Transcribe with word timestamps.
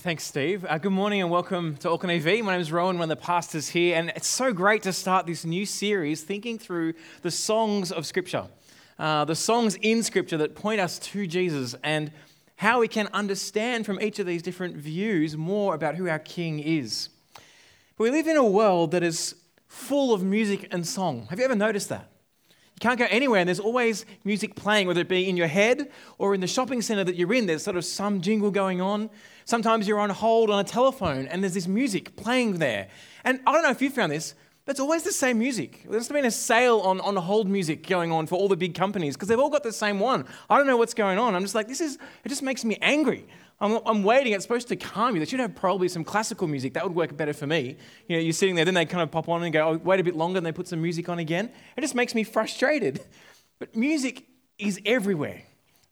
Thanks, 0.00 0.22
Steve. 0.22 0.64
Uh, 0.64 0.78
good 0.78 0.92
morning 0.92 1.22
and 1.22 1.28
welcome 1.30 1.76
to 1.78 1.90
Auckland 1.90 2.24
AV. 2.24 2.44
My 2.44 2.52
name 2.52 2.60
is 2.60 2.70
Rowan, 2.70 2.98
one 2.98 3.10
of 3.10 3.18
the 3.18 3.24
pastors 3.24 3.70
here, 3.70 3.96
and 3.96 4.10
it's 4.10 4.28
so 4.28 4.52
great 4.52 4.84
to 4.84 4.92
start 4.92 5.26
this 5.26 5.44
new 5.44 5.66
series 5.66 6.22
thinking 6.22 6.56
through 6.56 6.94
the 7.22 7.32
songs 7.32 7.90
of 7.90 8.06
Scripture, 8.06 8.46
uh, 9.00 9.24
the 9.24 9.34
songs 9.34 9.74
in 9.82 10.04
Scripture 10.04 10.36
that 10.36 10.54
point 10.54 10.80
us 10.80 11.00
to 11.00 11.26
Jesus 11.26 11.74
and 11.82 12.12
how 12.56 12.78
we 12.78 12.86
can 12.86 13.08
understand 13.12 13.86
from 13.86 14.00
each 14.00 14.20
of 14.20 14.26
these 14.26 14.40
different 14.40 14.76
views 14.76 15.36
more 15.36 15.74
about 15.74 15.96
who 15.96 16.08
our 16.08 16.20
King 16.20 16.60
is. 16.60 17.08
But 17.96 18.04
we 18.04 18.10
live 18.12 18.28
in 18.28 18.36
a 18.36 18.44
world 18.44 18.92
that 18.92 19.02
is 19.02 19.34
full 19.66 20.14
of 20.14 20.22
music 20.22 20.68
and 20.70 20.86
song. 20.86 21.26
Have 21.28 21.40
you 21.40 21.44
ever 21.44 21.56
noticed 21.56 21.88
that? 21.88 22.08
You 22.78 22.80
can't 22.88 22.98
go 23.00 23.08
anywhere, 23.10 23.40
and 23.40 23.48
there's 23.48 23.58
always 23.58 24.06
music 24.22 24.54
playing, 24.54 24.86
whether 24.86 25.00
it 25.00 25.08
be 25.08 25.28
in 25.28 25.36
your 25.36 25.48
head 25.48 25.90
or 26.16 26.32
in 26.32 26.40
the 26.40 26.46
shopping 26.46 26.80
center 26.80 27.02
that 27.02 27.16
you're 27.16 27.34
in. 27.34 27.46
There's 27.46 27.64
sort 27.64 27.76
of 27.76 27.84
some 27.84 28.20
jingle 28.20 28.52
going 28.52 28.80
on. 28.80 29.10
Sometimes 29.46 29.88
you're 29.88 29.98
on 29.98 30.10
hold 30.10 30.48
on 30.48 30.60
a 30.60 30.64
telephone, 30.64 31.26
and 31.26 31.42
there's 31.42 31.54
this 31.54 31.66
music 31.66 32.14
playing 32.14 32.60
there. 32.60 32.86
And 33.24 33.40
I 33.48 33.52
don't 33.52 33.64
know 33.64 33.70
if 33.70 33.82
you 33.82 33.90
found 33.90 34.12
this, 34.12 34.36
but 34.68 34.72
it's 34.72 34.80
always 34.80 35.02
the 35.02 35.12
same 35.12 35.38
music. 35.38 35.86
There's 35.88 36.10
been 36.10 36.26
a 36.26 36.30
sale 36.30 36.80
on, 36.80 37.00
on 37.00 37.16
hold 37.16 37.48
music 37.48 37.86
going 37.86 38.12
on 38.12 38.26
for 38.26 38.34
all 38.34 38.48
the 38.48 38.56
big 38.56 38.74
companies 38.74 39.16
because 39.16 39.28
they've 39.28 39.38
all 39.38 39.48
got 39.48 39.62
the 39.62 39.72
same 39.72 39.98
one. 39.98 40.26
I 40.50 40.58
don't 40.58 40.66
know 40.66 40.76
what's 40.76 40.92
going 40.92 41.18
on. 41.18 41.34
I'm 41.34 41.40
just 41.40 41.54
like, 41.54 41.68
this 41.68 41.80
is, 41.80 41.96
it 42.22 42.28
just 42.28 42.42
makes 42.42 42.66
me 42.66 42.76
angry. 42.82 43.26
I'm, 43.62 43.80
I'm, 43.86 44.02
waiting. 44.02 44.34
It's 44.34 44.44
supposed 44.44 44.68
to 44.68 44.76
calm 44.76 45.14
you. 45.14 45.20
They 45.20 45.24
should 45.24 45.40
have 45.40 45.54
probably 45.54 45.88
some 45.88 46.04
classical 46.04 46.46
music. 46.48 46.74
That 46.74 46.84
would 46.84 46.94
work 46.94 47.16
better 47.16 47.32
for 47.32 47.46
me. 47.46 47.78
You 48.08 48.16
know, 48.16 48.22
you're 48.22 48.34
sitting 48.34 48.56
there, 48.56 48.66
then 48.66 48.74
they 48.74 48.84
kind 48.84 49.02
of 49.02 49.10
pop 49.10 49.30
on 49.30 49.42
and 49.42 49.54
go, 49.54 49.70
oh, 49.70 49.78
wait 49.78 50.00
a 50.00 50.04
bit 50.04 50.14
longer, 50.14 50.36
and 50.36 50.44
they 50.44 50.52
put 50.52 50.68
some 50.68 50.82
music 50.82 51.08
on 51.08 51.18
again. 51.18 51.50
It 51.74 51.80
just 51.80 51.94
makes 51.94 52.14
me 52.14 52.22
frustrated. 52.22 53.00
But 53.58 53.74
music 53.74 54.26
is 54.58 54.78
everywhere. 54.84 55.44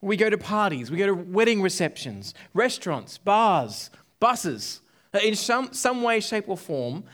We 0.02 0.18
go 0.18 0.28
to 0.28 0.36
parties, 0.36 0.90
we 0.90 0.98
go 0.98 1.06
to 1.06 1.14
wedding 1.14 1.62
receptions, 1.62 2.34
restaurants, 2.52 3.16
bars, 3.16 3.88
buses. 4.20 4.82
In 5.24 5.34
some, 5.34 5.72
some 5.72 6.02
way, 6.02 6.20
shape, 6.20 6.44
or 6.46 6.58
form, 6.58 7.04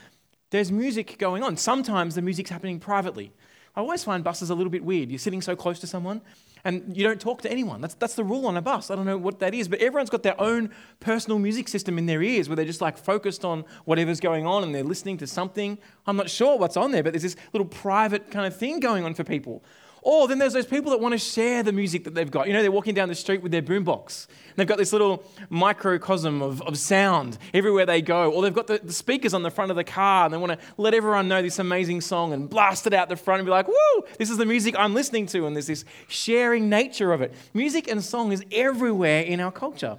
there's 0.53 0.71
music 0.71 1.17
going 1.17 1.41
on. 1.41 1.57
Sometimes 1.57 2.13
the 2.13 2.21
music's 2.21 2.51
happening 2.51 2.79
privately. 2.79 3.33
I 3.75 3.79
always 3.79 4.03
find 4.03 4.23
buses 4.23 4.51
a 4.51 4.55
little 4.55 4.69
bit 4.69 4.83
weird. 4.83 5.09
You're 5.09 5.17
sitting 5.17 5.41
so 5.41 5.55
close 5.55 5.79
to 5.79 5.87
someone, 5.87 6.21
and 6.63 6.95
you 6.95 7.03
don't 7.03 7.19
talk 7.19 7.41
to 7.41 7.51
anyone. 7.51 7.81
That's, 7.81 7.95
that's 7.95 8.13
the 8.13 8.23
rule 8.23 8.45
on 8.45 8.55
a 8.55 8.61
bus. 8.61 8.91
I 8.91 8.95
don't 8.95 9.07
know 9.07 9.17
what 9.17 9.39
that 9.39 9.55
is, 9.55 9.67
but 9.67 9.79
everyone's 9.79 10.11
got 10.11 10.21
their 10.21 10.39
own 10.39 10.69
personal 10.99 11.39
music 11.39 11.67
system 11.67 11.97
in 11.97 12.05
their 12.05 12.21
ears 12.21 12.47
where 12.49 12.55
they're 12.55 12.65
just 12.65 12.81
like 12.81 12.99
focused 12.99 13.43
on 13.43 13.65
whatever's 13.85 14.19
going 14.19 14.45
on 14.45 14.61
and 14.61 14.75
they're 14.75 14.83
listening 14.83 15.17
to 15.17 15.27
something. 15.27 15.79
I'm 16.05 16.17
not 16.17 16.29
sure 16.29 16.55
what's 16.59 16.77
on 16.77 16.91
there, 16.91 17.01
but 17.01 17.13
there's 17.13 17.23
this 17.23 17.35
little 17.51 17.67
private 17.67 18.29
kind 18.29 18.45
of 18.45 18.55
thing 18.55 18.79
going 18.79 19.05
on 19.05 19.15
for 19.15 19.23
people. 19.23 19.63
Or 20.05 20.27
then 20.27 20.37
there's 20.37 20.51
those 20.51 20.65
people 20.65 20.91
that 20.91 20.99
want 20.99 21.13
to 21.13 21.17
share 21.17 21.63
the 21.63 21.71
music 21.71 22.03
that 22.03 22.13
they've 22.13 22.29
got. 22.29 22.47
You 22.47 22.53
know, 22.53 22.61
they're 22.61 22.73
walking 22.73 22.93
down 22.93 23.07
the 23.07 23.15
street 23.15 23.41
with 23.41 23.53
their 23.53 23.61
boombox. 23.61 24.27
And 24.27 24.57
They've 24.57 24.67
got 24.67 24.77
this 24.77 24.91
little 24.91 25.23
microcosm 25.49 26.41
of, 26.41 26.61
of 26.63 26.77
sound 26.77 27.37
everywhere 27.53 27.85
they 27.85 28.01
go. 28.01 28.29
Or 28.29 28.41
they've 28.41 28.53
got 28.53 28.67
the, 28.67 28.81
the 28.83 28.91
speakers 28.91 29.33
on 29.33 29.43
the 29.43 29.49
front 29.49 29.71
of 29.71 29.77
the 29.77 29.83
car 29.85 30.25
and 30.25 30.33
they 30.33 30.37
want 30.37 30.51
to 30.51 30.65
let 30.75 30.93
everyone 30.93 31.29
know 31.29 31.41
this 31.41 31.57
amazing 31.57 32.01
song 32.01 32.33
and 32.33 32.49
blast 32.49 32.85
it 32.85 32.93
out 32.93 33.07
the 33.07 33.15
front 33.15 33.39
and 33.39 33.45
be 33.45 33.51
like, 33.51 33.69
woo, 33.69 34.03
this 34.17 34.29
is 34.29 34.37
the 34.37 34.45
music 34.45 34.75
I'm 34.77 34.93
listening 34.93 35.25
to. 35.27 35.45
And 35.45 35.55
there's 35.55 35.67
this 35.67 35.85
sharing 36.09 36.67
nature 36.67 37.13
of 37.13 37.21
it. 37.21 37.33
Music 37.53 37.87
and 37.89 38.03
song 38.03 38.33
is 38.33 38.43
everywhere 38.51 39.21
in 39.21 39.39
our 39.39 39.53
culture. 39.53 39.97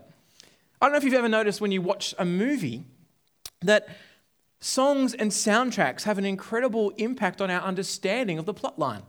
I 0.82 0.86
don't 0.86 0.92
know 0.92 0.98
if 0.98 1.04
you've 1.04 1.14
ever 1.14 1.30
noticed 1.30 1.62
when 1.62 1.72
you 1.72 1.80
watch 1.80 2.14
a 2.18 2.26
movie 2.26 2.84
that 3.62 3.88
songs 4.60 5.14
and 5.14 5.30
soundtracks 5.30 6.02
have 6.02 6.18
an 6.18 6.26
incredible 6.26 6.90
impact 6.98 7.40
on 7.40 7.50
our 7.50 7.62
understanding 7.62 8.38
of 8.38 8.44
the 8.44 8.52
plot 8.52 8.78
line. 8.78 9.02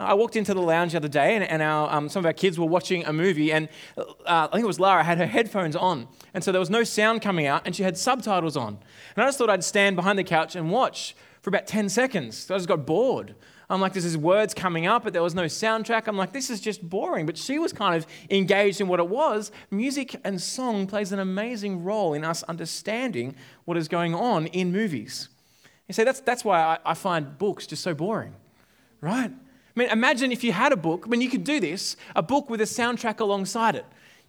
I 0.00 0.14
walked 0.14 0.36
into 0.36 0.54
the 0.54 0.60
lounge 0.60 0.92
the 0.92 0.98
other 0.98 1.08
day, 1.08 1.34
and, 1.36 1.44
and 1.44 1.62
our, 1.62 1.92
um, 1.92 2.08
some 2.08 2.20
of 2.20 2.26
our 2.26 2.32
kids 2.32 2.58
were 2.58 2.66
watching 2.66 3.04
a 3.04 3.12
movie, 3.12 3.52
and 3.52 3.68
uh, 3.96 4.04
I 4.26 4.48
think 4.52 4.64
it 4.64 4.66
was 4.66 4.80
Lara 4.80 5.04
had 5.04 5.18
her 5.18 5.26
headphones 5.26 5.76
on, 5.76 6.08
and 6.34 6.42
so 6.42 6.52
there 6.52 6.60
was 6.60 6.70
no 6.70 6.84
sound 6.84 7.22
coming 7.22 7.46
out, 7.46 7.62
and 7.64 7.74
she 7.74 7.82
had 7.82 7.98
subtitles 7.98 8.56
on. 8.56 8.78
And 9.16 9.22
I 9.22 9.26
just 9.26 9.38
thought 9.38 9.50
I'd 9.50 9.64
stand 9.64 9.96
behind 9.96 10.18
the 10.18 10.24
couch 10.24 10.56
and 10.56 10.70
watch 10.70 11.14
for 11.42 11.50
about 11.50 11.66
10 11.66 11.88
seconds. 11.88 12.36
So 12.36 12.54
I 12.54 12.58
just 12.58 12.68
got 12.68 12.86
bored. 12.86 13.34
I'm 13.70 13.80
like, 13.80 13.92
there's 13.92 14.16
words 14.16 14.52
coming 14.52 14.86
up, 14.86 15.04
but 15.04 15.12
there 15.12 15.22
was 15.22 15.34
no 15.34 15.44
soundtrack. 15.44 16.08
I'm 16.08 16.16
like, 16.16 16.32
this 16.32 16.50
is 16.50 16.60
just 16.60 16.88
boring. 16.88 17.24
But 17.24 17.38
she 17.38 17.58
was 17.58 17.72
kind 17.72 17.94
of 17.94 18.04
engaged 18.28 18.80
in 18.80 18.88
what 18.88 18.98
it 18.98 19.08
was. 19.08 19.52
Music 19.70 20.16
and 20.24 20.42
song 20.42 20.88
plays 20.88 21.12
an 21.12 21.20
amazing 21.20 21.84
role 21.84 22.12
in 22.12 22.24
us 22.24 22.42
understanding 22.44 23.36
what 23.66 23.76
is 23.76 23.86
going 23.86 24.12
on 24.12 24.48
in 24.48 24.72
movies. 24.72 25.28
You 25.86 25.94
see, 25.94 26.02
that's, 26.02 26.20
that's 26.20 26.44
why 26.44 26.60
I, 26.60 26.78
I 26.84 26.94
find 26.94 27.38
books 27.38 27.66
just 27.66 27.82
so 27.82 27.94
boring, 27.94 28.34
right? 29.00 29.30
I 29.76 29.78
mean, 29.78 29.88
imagine 29.88 30.32
if 30.32 30.42
you 30.42 30.52
had 30.52 30.72
a 30.72 30.76
book, 30.76 31.04
I 31.06 31.08
mean, 31.08 31.20
you 31.20 31.30
could 31.30 31.44
do 31.44 31.60
this, 31.60 31.96
a 32.16 32.22
book 32.22 32.50
with 32.50 32.60
a 32.60 32.64
soundtrack 32.64 33.20
alongside 33.20 33.76
it. 33.76 33.86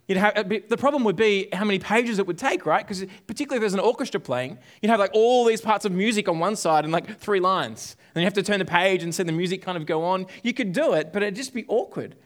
You'd 0.08 0.18
have, 0.18 0.48
the 0.48 0.76
problem 0.76 1.04
would 1.04 1.16
be 1.16 1.48
how 1.52 1.64
many 1.64 1.78
pages 1.78 2.18
it 2.18 2.26
would 2.26 2.38
take, 2.38 2.66
right? 2.66 2.86
Because 2.86 3.04
particularly 3.26 3.58
if 3.58 3.60
there's 3.60 3.74
an 3.74 3.80
orchestra 3.80 4.20
playing, 4.20 4.58
you'd 4.80 4.90
have 4.90 4.98
like 4.98 5.12
all 5.14 5.44
these 5.44 5.60
parts 5.60 5.84
of 5.84 5.92
music 5.92 6.28
on 6.28 6.38
one 6.38 6.56
side 6.56 6.84
and 6.84 6.92
like 6.92 7.18
three 7.18 7.40
lines. 7.40 7.96
And 8.14 8.22
you 8.22 8.26
have 8.26 8.34
to 8.34 8.42
turn 8.42 8.58
the 8.58 8.64
page 8.64 9.02
and 9.02 9.14
see 9.14 9.22
the 9.22 9.32
music 9.32 9.62
kind 9.62 9.78
of 9.78 9.86
go 9.86 10.04
on. 10.04 10.26
You 10.42 10.52
could 10.52 10.72
do 10.72 10.92
it, 10.92 11.12
but 11.12 11.22
it'd 11.22 11.36
just 11.36 11.54
be 11.54 11.64
awkward. 11.68 12.16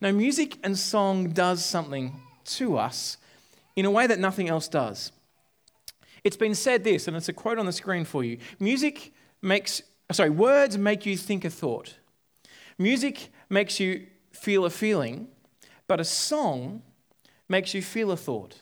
Now, 0.00 0.10
music 0.10 0.58
and 0.64 0.78
song 0.78 1.30
does 1.30 1.64
something 1.64 2.20
to 2.44 2.76
us 2.76 3.16
in 3.76 3.84
a 3.84 3.90
way 3.90 4.06
that 4.06 4.18
nothing 4.18 4.48
else 4.48 4.66
does. 4.66 5.12
It's 6.24 6.36
been 6.36 6.54
said 6.54 6.84
this, 6.84 7.06
and 7.08 7.16
it's 7.16 7.28
a 7.28 7.32
quote 7.32 7.58
on 7.58 7.66
the 7.66 7.72
screen 7.72 8.04
for 8.04 8.24
you. 8.24 8.38
Music 8.58 9.12
makes, 9.40 9.82
sorry, 10.12 10.30
words 10.30 10.76
make 10.76 11.06
you 11.06 11.16
think 11.16 11.44
a 11.44 11.50
thought. 11.50 11.94
Music 12.80 13.30
makes 13.50 13.78
you 13.78 14.06
feel 14.32 14.64
a 14.64 14.70
feeling, 14.70 15.28
but 15.86 16.00
a 16.00 16.04
song 16.04 16.80
makes 17.46 17.74
you 17.74 17.82
feel 17.82 18.10
a 18.10 18.16
thought. 18.16 18.56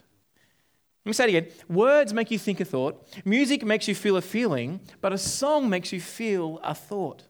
Let 1.05 1.11
me 1.11 1.13
say 1.13 1.25
it 1.25 1.29
again. 1.29 1.53
Words 1.69 2.13
make 2.13 2.33
you 2.33 2.39
think 2.39 2.59
a 2.59 2.65
thought. 2.65 3.07
Music 3.25 3.65
makes 3.65 3.87
you 3.87 3.95
feel 3.95 4.17
a 4.17 4.21
feeling, 4.21 4.81
but 5.01 5.13
a 5.13 5.19
song 5.19 5.71
makes 5.71 5.93
you 5.93 6.01
feel 6.01 6.59
a 6.65 6.75
thought. 6.75 7.23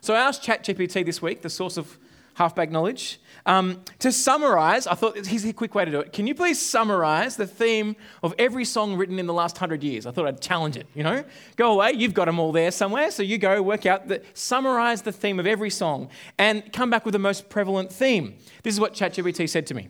So 0.00 0.14
I 0.14 0.20
asked 0.20 0.44
ChatGPT 0.44 1.04
this 1.04 1.20
week, 1.20 1.42
the 1.42 1.50
source 1.50 1.76
of 1.76 1.98
half-back 2.36 2.70
knowledge. 2.70 3.18
Um, 3.46 3.82
to 4.00 4.12
summarize, 4.12 4.86
I 4.86 4.94
thought 4.94 5.24
here's 5.24 5.44
a 5.46 5.54
quick 5.54 5.74
way 5.74 5.86
to 5.86 5.90
do 5.90 6.00
it. 6.00 6.12
Can 6.12 6.26
you 6.26 6.34
please 6.34 6.60
summarize 6.60 7.36
the 7.36 7.46
theme 7.46 7.96
of 8.22 8.34
every 8.38 8.66
song 8.66 8.94
written 8.94 9.18
in 9.18 9.26
the 9.26 9.32
last 9.32 9.56
hundred 9.56 9.82
years? 9.82 10.04
I 10.04 10.10
thought 10.10 10.26
I'd 10.26 10.42
challenge 10.42 10.76
it. 10.76 10.86
You 10.94 11.02
know, 11.02 11.24
go 11.56 11.72
away. 11.72 11.92
You've 11.92 12.12
got 12.12 12.26
them 12.26 12.38
all 12.38 12.52
there 12.52 12.70
somewhere, 12.70 13.10
so 13.10 13.22
you 13.22 13.38
go 13.38 13.62
work 13.62 13.86
out 13.86 14.08
the 14.08 14.22
summarize 14.34 15.00
the 15.00 15.12
theme 15.12 15.40
of 15.40 15.46
every 15.46 15.70
song 15.70 16.10
and 16.36 16.70
come 16.74 16.90
back 16.90 17.06
with 17.06 17.12
the 17.12 17.18
most 17.18 17.48
prevalent 17.48 17.90
theme. 17.90 18.36
This 18.62 18.74
is 18.74 18.80
what 18.80 18.92
ChatGPT 18.92 19.48
said 19.48 19.66
to 19.68 19.74
me: 19.74 19.88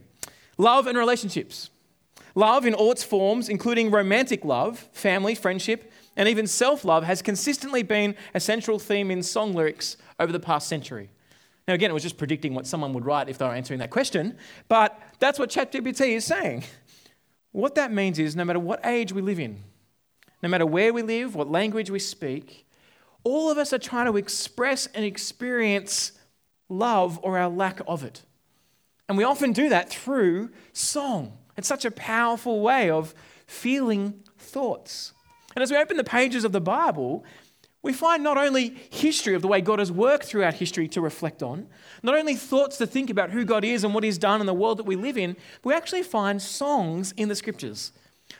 love 0.56 0.86
and 0.86 0.96
relationships. 0.96 1.70
Love 2.36 2.64
in 2.64 2.74
all 2.74 2.92
its 2.92 3.02
forms, 3.02 3.48
including 3.48 3.90
romantic 3.90 4.44
love, 4.44 4.78
family, 4.92 5.34
friendship, 5.34 5.90
and 6.16 6.28
even 6.28 6.46
self 6.46 6.84
love, 6.84 7.02
has 7.02 7.22
consistently 7.22 7.82
been 7.82 8.14
a 8.34 8.38
central 8.38 8.78
theme 8.78 9.10
in 9.10 9.22
song 9.24 9.52
lyrics 9.52 9.96
over 10.20 10.30
the 10.30 10.38
past 10.38 10.68
century. 10.68 11.10
Now, 11.66 11.74
again, 11.74 11.90
it 11.90 11.94
was 11.94 12.02
just 12.02 12.16
predicting 12.16 12.54
what 12.54 12.66
someone 12.66 12.92
would 12.92 13.04
write 13.04 13.28
if 13.28 13.38
they 13.38 13.44
were 13.44 13.54
answering 13.54 13.80
that 13.80 13.90
question, 13.90 14.36
but 14.68 15.00
that's 15.18 15.38
what 15.38 15.50
ChatGPT 15.50 16.16
is 16.16 16.24
saying. 16.24 16.64
What 17.52 17.74
that 17.74 17.92
means 17.92 18.18
is 18.18 18.36
no 18.36 18.44
matter 18.44 18.60
what 18.60 18.84
age 18.84 19.12
we 19.12 19.22
live 19.22 19.40
in, 19.40 19.62
no 20.42 20.48
matter 20.48 20.66
where 20.66 20.92
we 20.92 21.02
live, 21.02 21.34
what 21.34 21.50
language 21.50 21.90
we 21.90 21.98
speak, 21.98 22.66
all 23.24 23.50
of 23.50 23.58
us 23.58 23.72
are 23.72 23.78
trying 23.78 24.06
to 24.06 24.16
express 24.16 24.86
and 24.88 25.04
experience 25.04 26.12
love 26.68 27.18
or 27.22 27.38
our 27.38 27.48
lack 27.48 27.80
of 27.88 28.04
it. 28.04 28.22
And 29.08 29.18
we 29.18 29.24
often 29.24 29.52
do 29.52 29.68
that 29.68 29.90
through 29.90 30.50
song. 30.72 31.36
It's 31.56 31.66
such 31.66 31.84
a 31.84 31.90
powerful 31.90 32.60
way 32.60 32.90
of 32.90 33.14
feeling 33.46 34.22
thoughts. 34.38 35.12
And 35.54 35.62
as 35.62 35.70
we 35.70 35.76
open 35.76 35.96
the 35.96 36.04
pages 36.04 36.44
of 36.44 36.52
the 36.52 36.60
Bible, 36.60 37.24
we 37.86 37.92
find 37.92 38.22
not 38.22 38.36
only 38.36 38.76
history 38.90 39.34
of 39.34 39.42
the 39.42 39.48
way 39.48 39.60
God 39.60 39.78
has 39.78 39.92
worked 39.92 40.24
throughout 40.24 40.54
history 40.54 40.88
to 40.88 41.00
reflect 41.00 41.40
on, 41.40 41.68
not 42.02 42.16
only 42.16 42.34
thoughts 42.34 42.76
to 42.78 42.86
think 42.86 43.10
about 43.10 43.30
who 43.30 43.44
God 43.44 43.64
is 43.64 43.84
and 43.84 43.94
what 43.94 44.02
He's 44.02 44.18
done 44.18 44.40
in 44.40 44.46
the 44.46 44.52
world 44.52 44.78
that 44.78 44.86
we 44.86 44.96
live 44.96 45.16
in, 45.16 45.34
but 45.62 45.68
we 45.68 45.74
actually 45.74 46.02
find 46.02 46.42
songs 46.42 47.14
in 47.16 47.28
the 47.28 47.36
scriptures. 47.36 47.92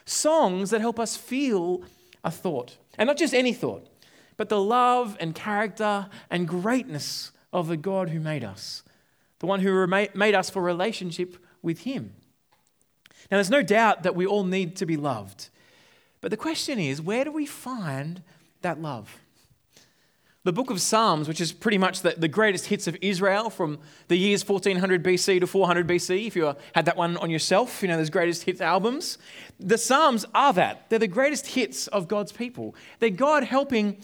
Songs 0.03 0.69
that 0.69 0.81
help 0.81 0.99
us 0.99 1.15
feel 1.15 1.81
a 2.25 2.29
thought. 2.29 2.77
And 2.97 3.07
not 3.07 3.17
just 3.17 3.33
any 3.33 3.53
thought, 3.53 3.87
but 4.35 4.49
the 4.49 4.59
love 4.59 5.15
and 5.19 5.33
character 5.33 6.07
and 6.29 6.45
greatness 6.45 7.31
of 7.53 7.69
the 7.69 7.77
God 7.77 8.09
who 8.09 8.19
made 8.19 8.43
us, 8.43 8.83
the 9.39 9.45
one 9.45 9.61
who 9.61 9.87
made 9.87 10.35
us 10.35 10.49
for 10.49 10.61
relationship 10.61 11.37
with 11.61 11.79
Him. 11.79 12.13
Now, 13.31 13.37
there's 13.37 13.49
no 13.49 13.63
doubt 13.63 14.03
that 14.03 14.15
we 14.15 14.25
all 14.25 14.43
need 14.43 14.75
to 14.75 14.85
be 14.85 14.97
loved. 14.97 15.47
But 16.19 16.31
the 16.31 16.37
question 16.37 16.79
is, 16.79 17.01
where 17.01 17.23
do 17.23 17.31
we 17.31 17.45
find 17.45 18.23
that 18.61 18.81
love? 18.81 19.21
The 20.47 20.53
book 20.53 20.69
of 20.69 20.79
Psalms, 20.79 21.27
which 21.27 21.41
is 21.41 21.51
pretty 21.51 21.77
much 21.77 22.03
the, 22.03 22.11
the 22.11 22.29
greatest 22.29 22.67
hits 22.67 22.87
of 22.87 22.95
Israel 23.01 23.49
from 23.49 23.79
the 24.07 24.15
years 24.15 24.47
1400 24.47 25.03
BC 25.03 25.41
to 25.41 25.45
400 25.45 25.85
BC, 25.85 26.25
if 26.25 26.37
you 26.37 26.55
had 26.73 26.85
that 26.85 26.95
one 26.95 27.17
on 27.17 27.29
yourself, 27.29 27.81
you 27.81 27.89
know, 27.89 27.97
those 27.97 28.09
greatest 28.09 28.43
hits 28.43 28.61
albums. 28.61 29.17
The 29.59 29.77
Psalms 29.77 30.25
are 30.33 30.53
that. 30.53 30.89
They're 30.89 30.99
the 30.99 31.07
greatest 31.09 31.47
hits 31.47 31.87
of 31.87 32.07
God's 32.07 32.31
people. 32.31 32.75
They're 32.99 33.09
God 33.09 33.43
helping 33.43 33.97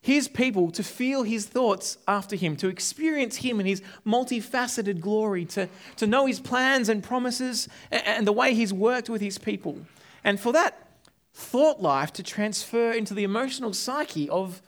his 0.00 0.26
people 0.26 0.72
to 0.72 0.82
feel 0.82 1.22
his 1.22 1.46
thoughts 1.46 1.98
after 2.08 2.34
him, 2.34 2.56
to 2.56 2.66
experience 2.66 3.36
him 3.36 3.60
in 3.60 3.66
his 3.66 3.80
multifaceted 4.04 4.98
glory, 4.98 5.44
to, 5.44 5.68
to 5.98 6.06
know 6.08 6.26
his 6.26 6.40
plans 6.40 6.88
and 6.88 7.00
promises 7.00 7.68
and 7.92 8.26
the 8.26 8.32
way 8.32 8.54
he's 8.54 8.72
worked 8.72 9.08
with 9.08 9.20
his 9.20 9.38
people. 9.38 9.78
And 10.24 10.40
for 10.40 10.52
that 10.52 10.88
thought 11.32 11.80
life 11.80 12.12
to 12.14 12.24
transfer 12.24 12.90
into 12.90 13.14
the 13.14 13.22
emotional 13.22 13.72
psyche 13.72 14.28
of 14.28 14.60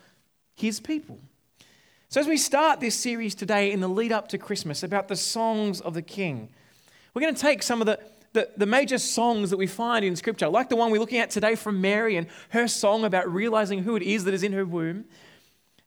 his 0.59 0.81
people. 0.81 1.19
So, 2.09 2.21
as 2.21 2.27
we 2.27 2.37
start 2.37 2.81
this 2.81 2.95
series 2.95 3.35
today 3.35 3.71
in 3.71 3.81
the 3.81 3.89
lead 3.89 4.13
up 4.13 4.29
to 4.29 4.39
Christmas 4.39 4.83
about 4.83 5.09
the 5.09 5.17
songs 5.17 5.81
of 5.81 5.95
the 5.95 6.03
King, 6.03 6.49
we're 7.15 7.23
going 7.23 7.35
to 7.35 7.41
take 7.41 7.63
some 7.63 7.81
of 7.81 7.87
the 7.87 8.01
the, 8.33 8.51
the 8.57 8.67
major 8.67 8.99
songs 8.99 9.51
that 9.51 9.57
we 9.57 9.67
find 9.67 10.05
in 10.05 10.15
Scripture, 10.15 10.49
like 10.49 10.69
the 10.69 10.77
one 10.77 10.91
we're 10.91 11.01
looking 11.01 11.19
at 11.19 11.31
today 11.31 11.55
from 11.55 11.81
Mary 11.81 12.17
and 12.17 12.27
her 12.51 12.69
song 12.69 13.05
about 13.05 13.33
realizing 13.33 13.83
who 13.83 13.97
it 13.97 14.03
is 14.03 14.25
that 14.25 14.35
is 14.35 14.43
in 14.43 14.53
her 14.53 14.67
womb. 14.67 15.07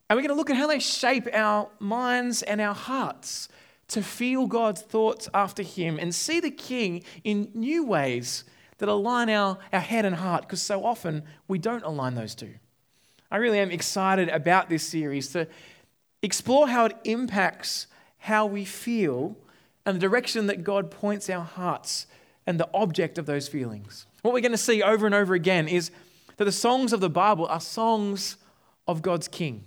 And 0.09 0.18
we're 0.18 0.23
going 0.23 0.29
to 0.29 0.35
look 0.35 0.50
at 0.50 0.57
how 0.57 0.68
they 0.68 0.79
shape 0.79 1.27
our 1.33 1.69
minds 1.79 2.41
and 2.41 2.59
our 2.59 2.73
hearts 2.73 3.47
to 3.89 4.01
feel 4.01 4.47
God's 4.47 4.81
thoughts 4.81 5.29
after 5.33 5.63
Him 5.63 6.00
and 6.00 6.13
see 6.13 6.39
the 6.39 6.51
King 6.51 7.03
in 7.23 7.51
new 7.53 7.85
ways 7.85 8.44
that 8.79 8.89
align 8.89 9.29
our, 9.29 9.59
our 9.71 9.79
head 9.79 10.06
and 10.06 10.15
heart, 10.15 10.41
because 10.41 10.62
so 10.62 10.83
often 10.83 11.23
we 11.47 11.59
don't 11.59 11.83
align 11.83 12.15
those 12.15 12.33
two. 12.33 12.56
I 13.31 13.38
really 13.38 13.60
am 13.60 13.72
excited 13.72 14.28
about 14.28 14.68
this 14.68 14.83
series 14.83 15.30
to 15.30 15.48
explore 16.22 16.68
how 16.68 16.86
it 16.86 16.98
impacts 17.06 17.88
how 18.18 18.45
we 18.45 18.66
feel 18.66 19.38
and 19.86 19.95
the 19.95 20.00
direction 20.00 20.48
that 20.48 20.63
God 20.63 20.92
points 20.92 21.30
our 21.30 21.44
hearts 21.44 22.07
and 22.45 22.60
the 22.60 22.69
object 22.74 23.18
of 23.18 23.25
those 23.25 23.48
feelings. 23.48 24.06
What 24.22 24.33
we're 24.33 24.42
going 24.42 24.51
to 24.51 24.57
see 24.57 24.83
over 24.83 25.06
and 25.06 25.16
over 25.16 25.33
again 25.33 25.68
is 25.68 25.92
that 26.38 26.44
the 26.45 26.51
songs 26.51 26.92
of 26.92 27.00
the 27.00 27.10
Bible 27.10 27.48
are 27.48 27.62
songs 27.62 28.36
of 28.88 29.01
God's 29.01 29.28
King. 29.28 29.63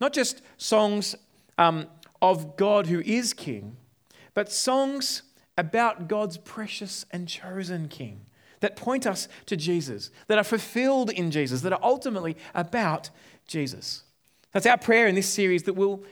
Not 0.00 0.12
just 0.12 0.40
songs 0.56 1.16
um, 1.58 1.88
of 2.22 2.56
God 2.56 2.86
who 2.86 3.00
is 3.00 3.34
King, 3.34 3.76
but 4.32 4.50
songs 4.50 5.22
about 5.58 6.08
God's 6.08 6.38
precious 6.38 7.04
and 7.10 7.28
chosen 7.28 7.88
King 7.88 8.26
that 8.62 8.76
point 8.76 9.06
us 9.06 9.28
to 9.46 9.56
Jesus, 9.56 10.10
that 10.28 10.38
are 10.38 10.44
fulfilled 10.44 11.10
in 11.10 11.30
Jesus, 11.30 11.60
that 11.62 11.72
are 11.72 11.80
ultimately 11.82 12.36
about 12.54 13.10
Jesus. 13.46 14.04
That's 14.52 14.66
our 14.66 14.78
prayer 14.78 15.08
in 15.08 15.16
this 15.16 15.28
series 15.28 15.64
that 15.64 15.74
we'll 15.74 16.04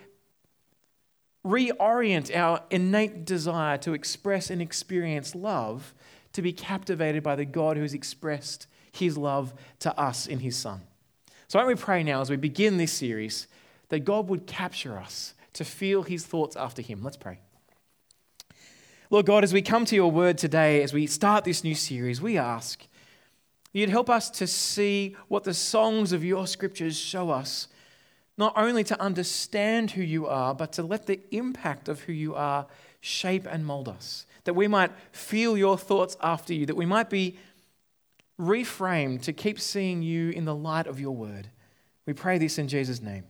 reorient 1.47 2.35
our 2.37 2.61
innate 2.71 3.25
desire 3.25 3.79
to 3.79 3.95
express 3.95 4.51
and 4.51 4.61
experience 4.61 5.35
love 5.35 5.95
to 6.33 6.43
be 6.43 6.53
captivated 6.53 7.23
by 7.23 7.37
the 7.37 7.45
God 7.45 7.77
who 7.77 7.83
has 7.83 7.95
expressed 7.95 8.67
his 8.93 9.17
love 9.17 9.55
to 9.79 9.97
us 9.99 10.27
in 10.27 10.41
his 10.41 10.57
Son. 10.57 10.81
So, 11.47 11.59
why 11.59 11.63
don't 11.63 11.75
we 11.77 11.81
pray 11.81 12.03
now 12.03 12.21
as 12.21 12.31
we 12.31 12.37
begin 12.37 12.77
this 12.77 12.93
series 12.93 13.47
that 13.91 14.01
God 14.01 14.29
would 14.29 14.47
capture 14.47 14.99
us 14.99 15.35
to 15.53 15.65
feel 15.65 16.03
his 16.03 16.27
thoughts 16.27 16.57
after 16.57 16.83
him? 16.83 17.03
Let's 17.03 17.17
pray. 17.17 17.39
Lord 19.13 19.27
God, 19.27 19.43
as 19.43 19.53
we 19.53 19.61
come 19.61 19.85
to 19.87 19.97
your 19.97 20.13
word 20.13 20.39
today, 20.39 20.85
as 20.85 20.93
we 20.93 21.09
start 21.09 21.43
this 21.43 21.65
new 21.65 21.75
series, 21.75 22.23
we 22.23 22.39
ask 22.39 22.87
you'd 23.73 23.89
help 23.89 24.09
us 24.09 24.31
to 24.31 24.47
see 24.47 25.17
what 25.27 25.43
the 25.43 25.53
songs 25.53 26.13
of 26.13 26.25
your 26.25 26.47
scriptures 26.47 26.97
show 26.97 27.31
us 27.31 27.67
not 28.39 28.53
only 28.57 28.85
to 28.85 29.01
understand 29.01 29.91
who 29.91 30.03
you 30.03 30.29
are, 30.29 30.55
but 30.55 30.73
to 30.73 30.85
let 30.85 31.07
the 31.07 31.21
impact 31.33 31.89
of 31.89 32.03
who 32.03 32.13
you 32.13 32.37
are 32.37 32.67
shape 33.01 33.47
and 33.51 33.67
mold 33.67 33.89
us. 33.89 34.27
That 34.45 34.55
we 34.55 34.69
might 34.69 34.93
feel 35.11 35.59
your 35.59 35.77
thoughts 35.77 36.17
after 36.23 36.55
you, 36.55 36.65
that 36.67 36.77
we 36.77 36.87
might 36.87 37.11
be 37.11 37.37
reframed 38.41 39.23
to 39.23 39.33
keep 39.33 39.59
seeing 39.61 40.03
you 40.03 40.31
in 40.31 40.45
the 40.45 40.55
light 40.55 40.87
of 40.87 41.01
your 41.01 41.17
word. 41.17 41.49
We 42.07 42.13
pray 42.13 42.39
this 42.39 42.59
in 42.59 42.69
Jesus' 42.69 43.03
name. 43.03 43.25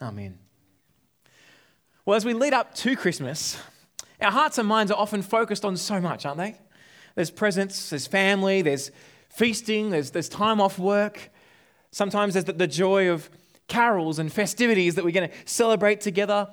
Amen. 0.00 0.38
Well, 2.06 2.16
as 2.16 2.24
we 2.24 2.32
lead 2.32 2.54
up 2.54 2.74
to 2.76 2.96
Christmas, 2.96 3.58
our 4.20 4.30
hearts 4.30 4.58
and 4.58 4.68
minds 4.68 4.90
are 4.90 4.98
often 4.98 5.22
focused 5.22 5.64
on 5.64 5.76
so 5.76 6.00
much, 6.00 6.26
aren't 6.26 6.38
they? 6.38 6.56
There's 7.14 7.30
presents, 7.30 7.90
there's 7.90 8.06
family, 8.06 8.62
there's 8.62 8.90
feasting, 9.28 9.90
there's, 9.90 10.10
there's 10.10 10.28
time 10.28 10.60
off 10.60 10.78
work. 10.78 11.30
Sometimes 11.90 12.34
there's 12.34 12.44
the, 12.44 12.52
the 12.52 12.66
joy 12.66 13.08
of 13.10 13.30
carols 13.68 14.18
and 14.18 14.32
festivities 14.32 14.94
that 14.94 15.04
we're 15.04 15.12
going 15.12 15.28
to 15.28 15.34
celebrate 15.44 16.00
together. 16.00 16.48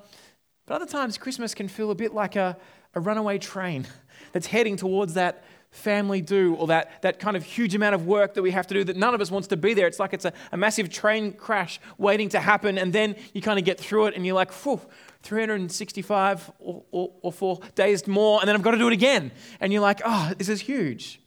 But 0.66 0.74
other 0.74 0.86
times, 0.86 1.18
Christmas 1.18 1.54
can 1.54 1.68
feel 1.68 1.90
a 1.90 1.94
bit 1.94 2.14
like 2.14 2.36
a, 2.36 2.56
a 2.94 3.00
runaway 3.00 3.38
train 3.38 3.86
that's 4.32 4.46
heading 4.46 4.76
towards 4.76 5.14
that 5.14 5.44
family 5.76 6.20
do 6.20 6.54
or 6.54 6.66
that, 6.68 7.02
that 7.02 7.18
kind 7.18 7.36
of 7.36 7.44
huge 7.44 7.74
amount 7.74 7.94
of 7.94 8.06
work 8.06 8.34
that 8.34 8.42
we 8.42 8.50
have 8.50 8.66
to 8.66 8.74
do 8.74 8.84
that 8.84 8.96
none 8.96 9.14
of 9.14 9.20
us 9.20 9.30
wants 9.30 9.48
to 9.48 9.56
be 9.56 9.74
there. 9.74 9.86
It's 9.86 9.98
like 9.98 10.12
it's 10.12 10.24
a, 10.24 10.32
a 10.52 10.56
massive 10.56 10.90
train 10.90 11.32
crash 11.32 11.80
waiting 11.98 12.28
to 12.30 12.40
happen, 12.40 12.78
and 12.78 12.92
then 12.92 13.16
you 13.34 13.42
kind 13.42 13.58
of 13.58 13.64
get 13.64 13.78
through 13.78 14.06
it 14.06 14.14
and 14.14 14.24
you're 14.24 14.34
like, 14.34 14.52
whew, 14.52 14.80
365 15.22 16.50
or, 16.58 16.82
or, 16.90 17.12
or 17.22 17.32
four 17.32 17.60
days 17.74 18.06
more, 18.06 18.40
and 18.40 18.48
then 18.48 18.56
I've 18.56 18.62
got 18.62 18.72
to 18.72 18.78
do 18.78 18.88
it 18.88 18.92
again. 18.92 19.32
And 19.60 19.72
you're 19.72 19.82
like, 19.82 20.00
oh, 20.04 20.32
this 20.36 20.48
is 20.48 20.60
huge. 20.60 21.20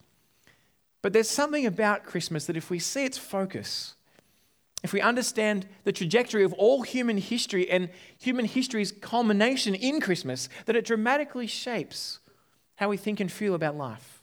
But 1.01 1.13
there's 1.13 1.29
something 1.29 1.65
about 1.65 2.03
Christmas 2.03 2.45
that 2.45 2.57
if 2.57 2.69
we 2.69 2.79
see 2.79 3.05
its 3.05 3.17
focus, 3.17 3.95
if 4.83 4.93
we 4.93 5.01
understand 5.01 5.67
the 5.83 5.91
trajectory 5.91 6.43
of 6.43 6.53
all 6.53 6.83
human 6.83 7.17
history 7.17 7.69
and 7.69 7.89
human 8.17 8.45
history's 8.45 8.91
culmination 8.91 9.75
in 9.75 9.99
Christmas, 9.99 10.49
that 10.65 10.75
it 10.75 10.85
dramatically 10.85 11.47
shapes 11.47 12.19
how 12.75 12.89
we 12.89 12.97
think 12.97 13.19
and 13.19 13.31
feel 13.31 13.53
about 13.53 13.75
life. 13.75 14.18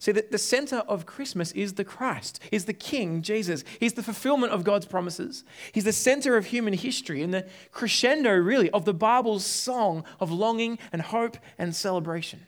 See, 0.00 0.12
that 0.12 0.30
the 0.30 0.38
center 0.38 0.78
of 0.86 1.06
Christmas 1.06 1.50
is 1.52 1.74
the 1.74 1.84
Christ, 1.84 2.40
is 2.52 2.66
the 2.66 2.72
King, 2.72 3.20
Jesus. 3.20 3.64
He's 3.80 3.94
the 3.94 4.02
fulfillment 4.02 4.52
of 4.52 4.62
God's 4.62 4.86
promises. 4.86 5.42
He's 5.72 5.84
the 5.84 5.92
center 5.92 6.36
of 6.36 6.46
human 6.46 6.72
history 6.74 7.20
and 7.20 7.34
the 7.34 7.48
crescendo, 7.72 8.32
really, 8.36 8.70
of 8.70 8.84
the 8.84 8.94
Bible's 8.94 9.44
song 9.44 10.04
of 10.20 10.30
longing 10.30 10.78
and 10.92 11.02
hope 11.02 11.36
and 11.58 11.74
celebration. 11.74 12.46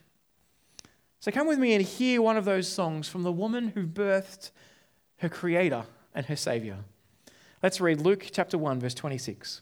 So 1.19 1.33
come 1.33 1.49
with 1.49 1.59
me 1.59 1.75
and 1.75 1.85
hear 1.85 2.23
one 2.23 2.37
of 2.37 2.45
those 2.45 2.69
songs 2.69 3.09
from 3.09 3.25
the 3.25 3.33
woman 3.33 3.69
who 3.75 3.85
birthed 3.85 4.53
her 5.19 5.29
Creator 5.29 5.85
and 6.15 6.27
her 6.27 6.37
Savior. 6.37 6.79
Let's 7.63 7.81
read 7.81 8.01
Luke 8.01 8.29
chapter 8.31 8.57
1, 8.57 8.81
verse 8.81 8.95
26. 8.95 9.61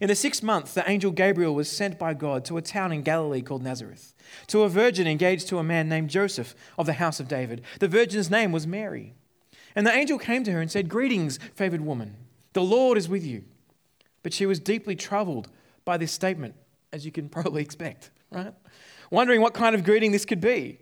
In 0.00 0.08
the 0.08 0.14
sixth 0.14 0.42
month, 0.42 0.74
the 0.74 0.88
angel 0.88 1.10
Gabriel 1.10 1.54
was 1.54 1.70
sent 1.70 1.98
by 1.98 2.14
God 2.14 2.44
to 2.46 2.56
a 2.56 2.62
town 2.62 2.92
in 2.92 3.02
Galilee 3.02 3.42
called 3.42 3.62
Nazareth, 3.62 4.14
to 4.48 4.62
a 4.62 4.68
virgin 4.68 5.06
engaged 5.06 5.48
to 5.48 5.58
a 5.58 5.64
man 5.64 5.88
named 5.88 6.10
Joseph 6.10 6.54
of 6.78 6.86
the 6.86 6.94
house 6.94 7.20
of 7.20 7.28
David. 7.28 7.62
The 7.80 7.88
virgin's 7.88 8.30
name 8.30 8.52
was 8.52 8.66
Mary. 8.66 9.14
And 9.76 9.86
the 9.86 9.92
angel 9.92 10.18
came 10.18 10.44
to 10.44 10.52
her 10.52 10.60
and 10.60 10.70
said, 10.70 10.88
Greetings, 10.88 11.38
favored 11.54 11.80
woman, 11.80 12.16
the 12.52 12.62
Lord 12.62 12.96
is 12.98 13.08
with 13.08 13.24
you. 13.24 13.44
But 14.22 14.32
she 14.32 14.46
was 14.46 14.60
deeply 14.60 14.96
troubled 14.96 15.48
by 15.84 15.96
this 15.96 16.12
statement, 16.12 16.54
as 16.92 17.04
you 17.04 17.12
can 17.12 17.28
probably 17.30 17.62
expect, 17.62 18.10
right? 18.30 18.54
Wondering 19.10 19.40
what 19.40 19.54
kind 19.54 19.74
of 19.74 19.84
greeting 19.84 20.12
this 20.12 20.24
could 20.24 20.40
be. 20.40 20.78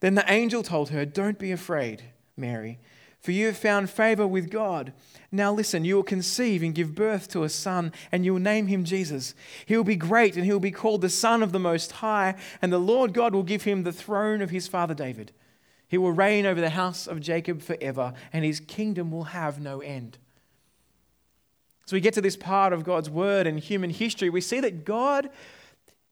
Then 0.00 0.14
the 0.14 0.30
angel 0.30 0.62
told 0.62 0.90
her, 0.90 1.04
Don't 1.04 1.38
be 1.38 1.52
afraid, 1.52 2.02
Mary 2.36 2.78
for 3.22 3.30
you 3.30 3.46
have 3.46 3.56
found 3.56 3.88
favor 3.88 4.26
with 4.26 4.50
God. 4.50 4.92
Now 5.30 5.52
listen, 5.52 5.84
you 5.84 5.94
will 5.94 6.02
conceive 6.02 6.62
and 6.62 6.74
give 6.74 6.94
birth 6.94 7.28
to 7.28 7.44
a 7.44 7.48
son, 7.48 7.92
and 8.10 8.24
you 8.24 8.34
will 8.34 8.40
name 8.40 8.66
him 8.66 8.84
Jesus. 8.84 9.34
He 9.64 9.76
will 9.76 9.84
be 9.84 9.96
great, 9.96 10.36
and 10.36 10.44
he 10.44 10.52
will 10.52 10.60
be 10.60 10.72
called 10.72 11.00
the 11.00 11.08
Son 11.08 11.42
of 11.42 11.52
the 11.52 11.60
Most 11.60 11.92
High, 11.92 12.34
and 12.60 12.72
the 12.72 12.78
Lord 12.78 13.14
God 13.14 13.32
will 13.32 13.44
give 13.44 13.62
him 13.62 13.84
the 13.84 13.92
throne 13.92 14.42
of 14.42 14.50
his 14.50 14.66
father 14.66 14.92
David. 14.92 15.32
He 15.88 15.96
will 15.98 16.12
reign 16.12 16.46
over 16.46 16.60
the 16.60 16.70
house 16.70 17.06
of 17.06 17.20
Jacob 17.20 17.62
forever, 17.62 18.12
and 18.32 18.44
his 18.44 18.60
kingdom 18.60 19.12
will 19.12 19.24
have 19.24 19.60
no 19.60 19.80
end. 19.80 20.18
So 21.86 21.94
we 21.94 22.00
get 22.00 22.14
to 22.14 22.20
this 22.20 22.36
part 22.36 22.72
of 22.72 22.84
God's 22.84 23.10
word 23.10 23.46
and 23.46 23.58
human 23.58 23.90
history, 23.90 24.30
we 24.30 24.40
see 24.40 24.60
that 24.60 24.84
God 24.84 25.30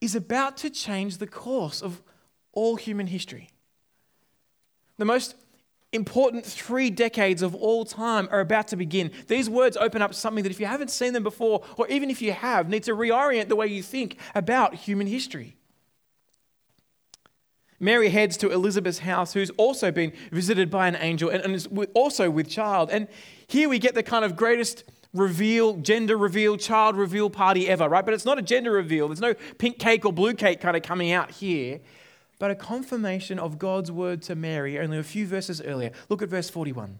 is 0.00 0.14
about 0.14 0.56
to 0.58 0.70
change 0.70 1.18
the 1.18 1.26
course 1.26 1.82
of 1.82 2.02
all 2.52 2.76
human 2.76 3.08
history. 3.08 3.50
The 4.98 5.04
most 5.04 5.34
important 5.92 6.46
three 6.46 6.90
decades 6.90 7.42
of 7.42 7.54
all 7.54 7.84
time 7.84 8.28
are 8.30 8.40
about 8.40 8.68
to 8.68 8.76
begin. 8.76 9.10
These 9.26 9.50
words 9.50 9.76
open 9.76 10.02
up 10.02 10.14
something 10.14 10.44
that 10.44 10.50
if 10.50 10.60
you 10.60 10.66
haven't 10.66 10.90
seen 10.90 11.12
them 11.12 11.22
before, 11.22 11.62
or 11.76 11.88
even 11.88 12.10
if 12.10 12.22
you 12.22 12.32
have, 12.32 12.68
need 12.68 12.84
to 12.84 12.92
reorient 12.92 13.48
the 13.48 13.56
way 13.56 13.66
you 13.66 13.82
think 13.82 14.18
about 14.34 14.74
human 14.74 15.06
history. 15.06 15.56
Mary 17.80 18.10
heads 18.10 18.36
to 18.36 18.50
Elizabeth's 18.50 18.98
house, 18.98 19.32
who's 19.32 19.50
also 19.50 19.90
been 19.90 20.12
visited 20.30 20.70
by 20.70 20.86
an 20.86 20.96
angel 20.96 21.30
and, 21.30 21.54
is 21.54 21.66
also 21.94 22.30
with 22.30 22.48
child. 22.48 22.90
And 22.90 23.08
here 23.46 23.68
we 23.68 23.78
get 23.78 23.94
the 23.94 24.02
kind 24.02 24.24
of 24.24 24.36
greatest 24.36 24.84
reveal, 25.14 25.76
gender 25.78 26.16
reveal, 26.16 26.56
child 26.56 26.94
reveal 26.96 27.30
party 27.30 27.68
ever, 27.68 27.88
right? 27.88 28.04
But 28.04 28.14
it's 28.14 28.26
not 28.26 28.38
a 28.38 28.42
gender 28.42 28.70
reveal. 28.70 29.08
There's 29.08 29.20
no 29.20 29.34
pink 29.58 29.78
cake 29.78 30.04
or 30.04 30.12
blue 30.12 30.34
cake 30.34 30.60
kind 30.60 30.76
of 30.76 30.82
coming 30.82 31.10
out 31.10 31.30
here 31.30 31.80
but 32.40 32.50
a 32.50 32.56
confirmation 32.56 33.38
of 33.38 33.58
God's 33.58 33.92
word 33.92 34.22
to 34.22 34.34
Mary 34.34 34.80
only 34.80 34.98
a 34.98 35.04
few 35.04 35.26
verses 35.26 35.60
earlier. 35.60 35.92
Look 36.08 36.22
at 36.22 36.30
verse 36.30 36.48
41. 36.48 36.98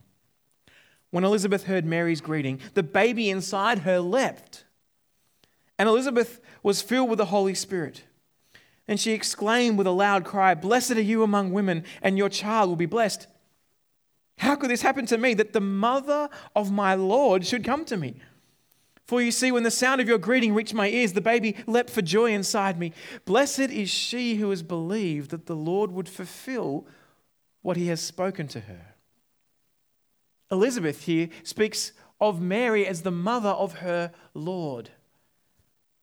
When 1.11 1.25
Elizabeth 1.25 1.65
heard 1.65 1.87
Mary's 1.87 2.21
greeting, 2.21 2.61
the 2.75 2.83
baby 2.83 3.31
inside 3.31 3.81
her 3.81 4.01
leapt. 4.01 4.65
And 5.79 5.89
Elizabeth 5.89 6.41
was 6.63 6.83
filled 6.83 7.09
with 7.09 7.17
the 7.17 7.25
Holy 7.25 7.55
Spirit. 7.55 8.05
And 8.87 9.01
she 9.01 9.13
exclaimed 9.13 9.79
with 9.79 9.87
a 9.87 9.93
loud 9.93 10.27
cry, 10.27 10.55
Blessed 10.55 10.93
are 10.93 11.01
you 11.01 11.23
among 11.23 11.53
women, 11.53 11.85
and 12.03 12.19
your 12.19 12.29
child 12.29 12.69
will 12.69 12.77
be 12.77 12.85
blessed. 12.87 13.27
How 14.37 14.57
could 14.57 14.71
this 14.71 14.83
happen 14.83 15.07
to 15.07 15.17
me 15.17 15.33
that 15.35 15.55
the 15.55 15.61
mother 15.61 16.29
of 16.55 16.71
my 16.71 16.95
Lord 16.95 17.47
should 17.47 17.65
come 17.65 17.87
to 17.87 17.97
me? 17.97 18.17
For 19.11 19.21
you 19.21 19.33
see, 19.33 19.51
when 19.51 19.65
the 19.65 19.73
sound 19.73 20.01
of 20.01 20.07
your 20.07 20.19
greeting 20.19 20.55
reached 20.55 20.73
my 20.73 20.87
ears, 20.87 21.15
the 21.15 21.21
baby 21.21 21.57
leapt 21.67 21.91
for 21.91 22.01
joy 22.01 22.31
inside 22.31 22.79
me. 22.79 22.93
Blessed 23.25 23.59
is 23.59 23.91
she 23.91 24.37
who 24.37 24.51
has 24.51 24.63
believed 24.63 25.33
that 25.33 25.47
the 25.47 25.57
Lord 25.57 25.91
would 25.91 26.09
fulfill 26.09 26.87
what 27.61 27.77
he 27.77 27.89
has 27.89 28.01
spoken 28.01 28.47
to 28.47 28.61
her. 28.61 28.95
Elizabeth 30.53 31.07
here 31.07 31.29
speaks 31.43 31.91
of 32.21 32.41
Mary 32.41 32.87
as 32.87 33.03
the 33.03 33.11
mother 33.11 33.49
of 33.49 33.79
her 33.79 34.13
Lord. 34.33 34.91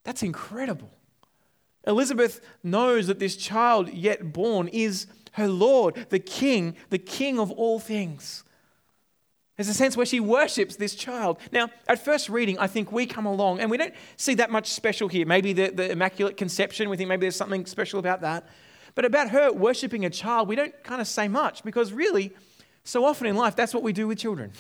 That's 0.04 0.22
incredible. 0.22 0.92
Elizabeth 1.86 2.42
knows 2.62 3.08
that 3.08 3.20
this 3.20 3.38
child 3.38 3.88
yet 3.94 4.34
born 4.34 4.68
is 4.68 5.08
her 5.32 5.48
Lord, 5.48 6.08
the 6.10 6.20
King, 6.20 6.76
the 6.90 7.00
King 7.00 7.40
of 7.40 7.52
all 7.52 7.80
things. 7.80 8.44
There's 9.58 9.70
a 9.70 9.74
sense 9.74 9.98
where 9.98 10.06
she 10.06 10.20
worships 10.20 10.76
this 10.76 10.94
child. 10.94 11.40
Now, 11.52 11.70
at 11.88 12.04
first 12.06 12.30
reading, 12.30 12.60
I 12.60 12.68
think 12.68 12.92
we 12.92 13.08
come 13.08 13.26
along 13.26 13.60
and 13.60 13.72
we 13.72 13.78
don't 13.78 13.94
see 14.16 14.36
that 14.36 14.52
much 14.52 14.70
special 14.70 15.08
here. 15.08 15.26
Maybe 15.26 15.52
the, 15.52 15.70
the 15.70 15.92
Immaculate 15.92 16.38
Conception, 16.38 16.90
we 16.90 16.98
think 16.98 17.10
maybe 17.10 17.22
there's 17.22 17.36
something 17.36 17.66
special 17.66 18.00
about 18.00 18.22
that. 18.22 18.48
But 18.94 19.04
about 19.04 19.32
her 19.32 19.52
worshipping 19.52 20.06
a 20.06 20.12
child, 20.12 20.48
we 20.48 20.56
don't 20.56 20.84
kind 20.84 21.02
of 21.02 21.08
say 21.08 21.28
much 21.28 21.64
because 21.64 21.92
really, 21.92 22.34
so 22.84 23.04
often 23.04 23.26
in 23.26 23.36
life, 23.36 23.56
that's 23.56 23.74
what 23.74 23.82
we 23.82 23.94
do 23.94 24.08
with 24.08 24.20
children. 24.20 24.52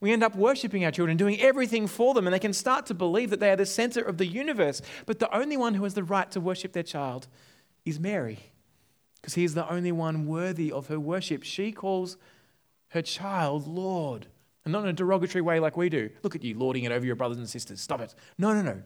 We 0.00 0.12
end 0.12 0.24
up 0.24 0.34
worshipping 0.34 0.84
our 0.84 0.90
children, 0.90 1.16
doing 1.16 1.40
everything 1.40 1.86
for 1.86 2.12
them, 2.12 2.26
and 2.26 2.34
they 2.34 2.40
can 2.40 2.52
start 2.52 2.86
to 2.86 2.94
believe 2.94 3.30
that 3.30 3.40
they 3.40 3.50
are 3.50 3.56
the 3.56 3.64
center 3.64 4.00
of 4.00 4.18
the 4.18 4.26
universe. 4.26 4.82
But 5.06 5.20
the 5.20 5.34
only 5.34 5.56
one 5.56 5.74
who 5.74 5.84
has 5.84 5.94
the 5.94 6.02
right 6.02 6.30
to 6.32 6.40
worship 6.40 6.72
their 6.72 6.82
child 6.82 7.28
is 7.84 8.00
Mary, 8.00 8.50
because 9.16 9.34
he 9.34 9.44
is 9.44 9.54
the 9.54 9.68
only 9.70 9.92
one 9.92 10.26
worthy 10.26 10.70
of 10.72 10.88
her 10.88 11.00
worship. 11.00 11.42
She 11.44 11.72
calls 11.72 12.16
her 12.94 13.02
child 13.02 13.66
Lord. 13.66 14.26
And 14.64 14.72
not 14.72 14.84
in 14.84 14.88
a 14.88 14.94
derogatory 14.94 15.42
way 15.42 15.60
like 15.60 15.76
we 15.76 15.90
do. 15.90 16.08
Look 16.22 16.34
at 16.34 16.42
you 16.42 16.56
lording 16.56 16.84
it 16.84 16.92
over 16.92 17.04
your 17.04 17.16
brothers 17.16 17.36
and 17.36 17.48
sisters. 17.48 17.82
Stop 17.82 18.00
it. 18.00 18.14
No, 18.38 18.54
no, 18.54 18.62
no. 18.62 18.82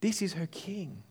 This 0.00 0.22
is 0.22 0.34
her 0.34 0.46
king. 0.46 1.02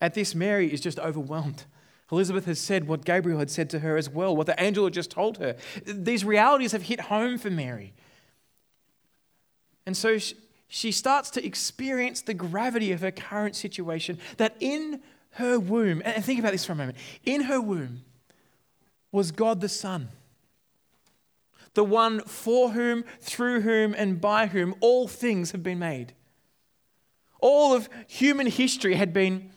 At 0.00 0.12
this, 0.12 0.34
Mary 0.34 0.70
is 0.70 0.82
just 0.82 0.98
overwhelmed. 0.98 1.64
Elizabeth 2.12 2.44
has 2.44 2.60
said 2.60 2.86
what 2.86 3.04
Gabriel 3.04 3.38
had 3.38 3.50
said 3.50 3.70
to 3.70 3.78
her 3.78 3.96
as 3.96 4.10
well, 4.10 4.36
what 4.36 4.46
the 4.46 4.62
angel 4.62 4.84
had 4.84 4.92
just 4.92 5.10
told 5.10 5.38
her. 5.38 5.56
These 5.86 6.24
realities 6.24 6.72
have 6.72 6.82
hit 6.82 7.00
home 7.02 7.38
for 7.38 7.50
Mary. 7.50 7.94
And 9.86 9.96
so 9.96 10.18
she 10.68 10.92
starts 10.92 11.30
to 11.30 11.44
experience 11.44 12.20
the 12.20 12.34
gravity 12.34 12.92
of 12.92 13.00
her 13.00 13.10
current 13.10 13.56
situation 13.56 14.18
that 14.36 14.54
in 14.60 15.00
her 15.32 15.58
womb, 15.58 16.02
and 16.04 16.22
think 16.24 16.40
about 16.40 16.52
this 16.52 16.64
for 16.64 16.72
a 16.72 16.76
moment, 16.76 16.98
in 17.24 17.42
her 17.42 17.60
womb, 17.60 18.02
was 19.10 19.30
God 19.32 19.60
the 19.60 19.68
Son, 19.68 20.08
the 21.74 21.84
one 21.84 22.20
for 22.20 22.70
whom, 22.70 23.04
through 23.20 23.62
whom, 23.62 23.94
and 23.94 24.20
by 24.20 24.46
whom 24.46 24.74
all 24.80 25.08
things 25.08 25.52
have 25.52 25.62
been 25.62 25.78
made. 25.78 26.12
All 27.40 27.72
of 27.72 27.88
human 28.06 28.46
history 28.46 28.94
had 28.94 29.12
been 29.12 29.50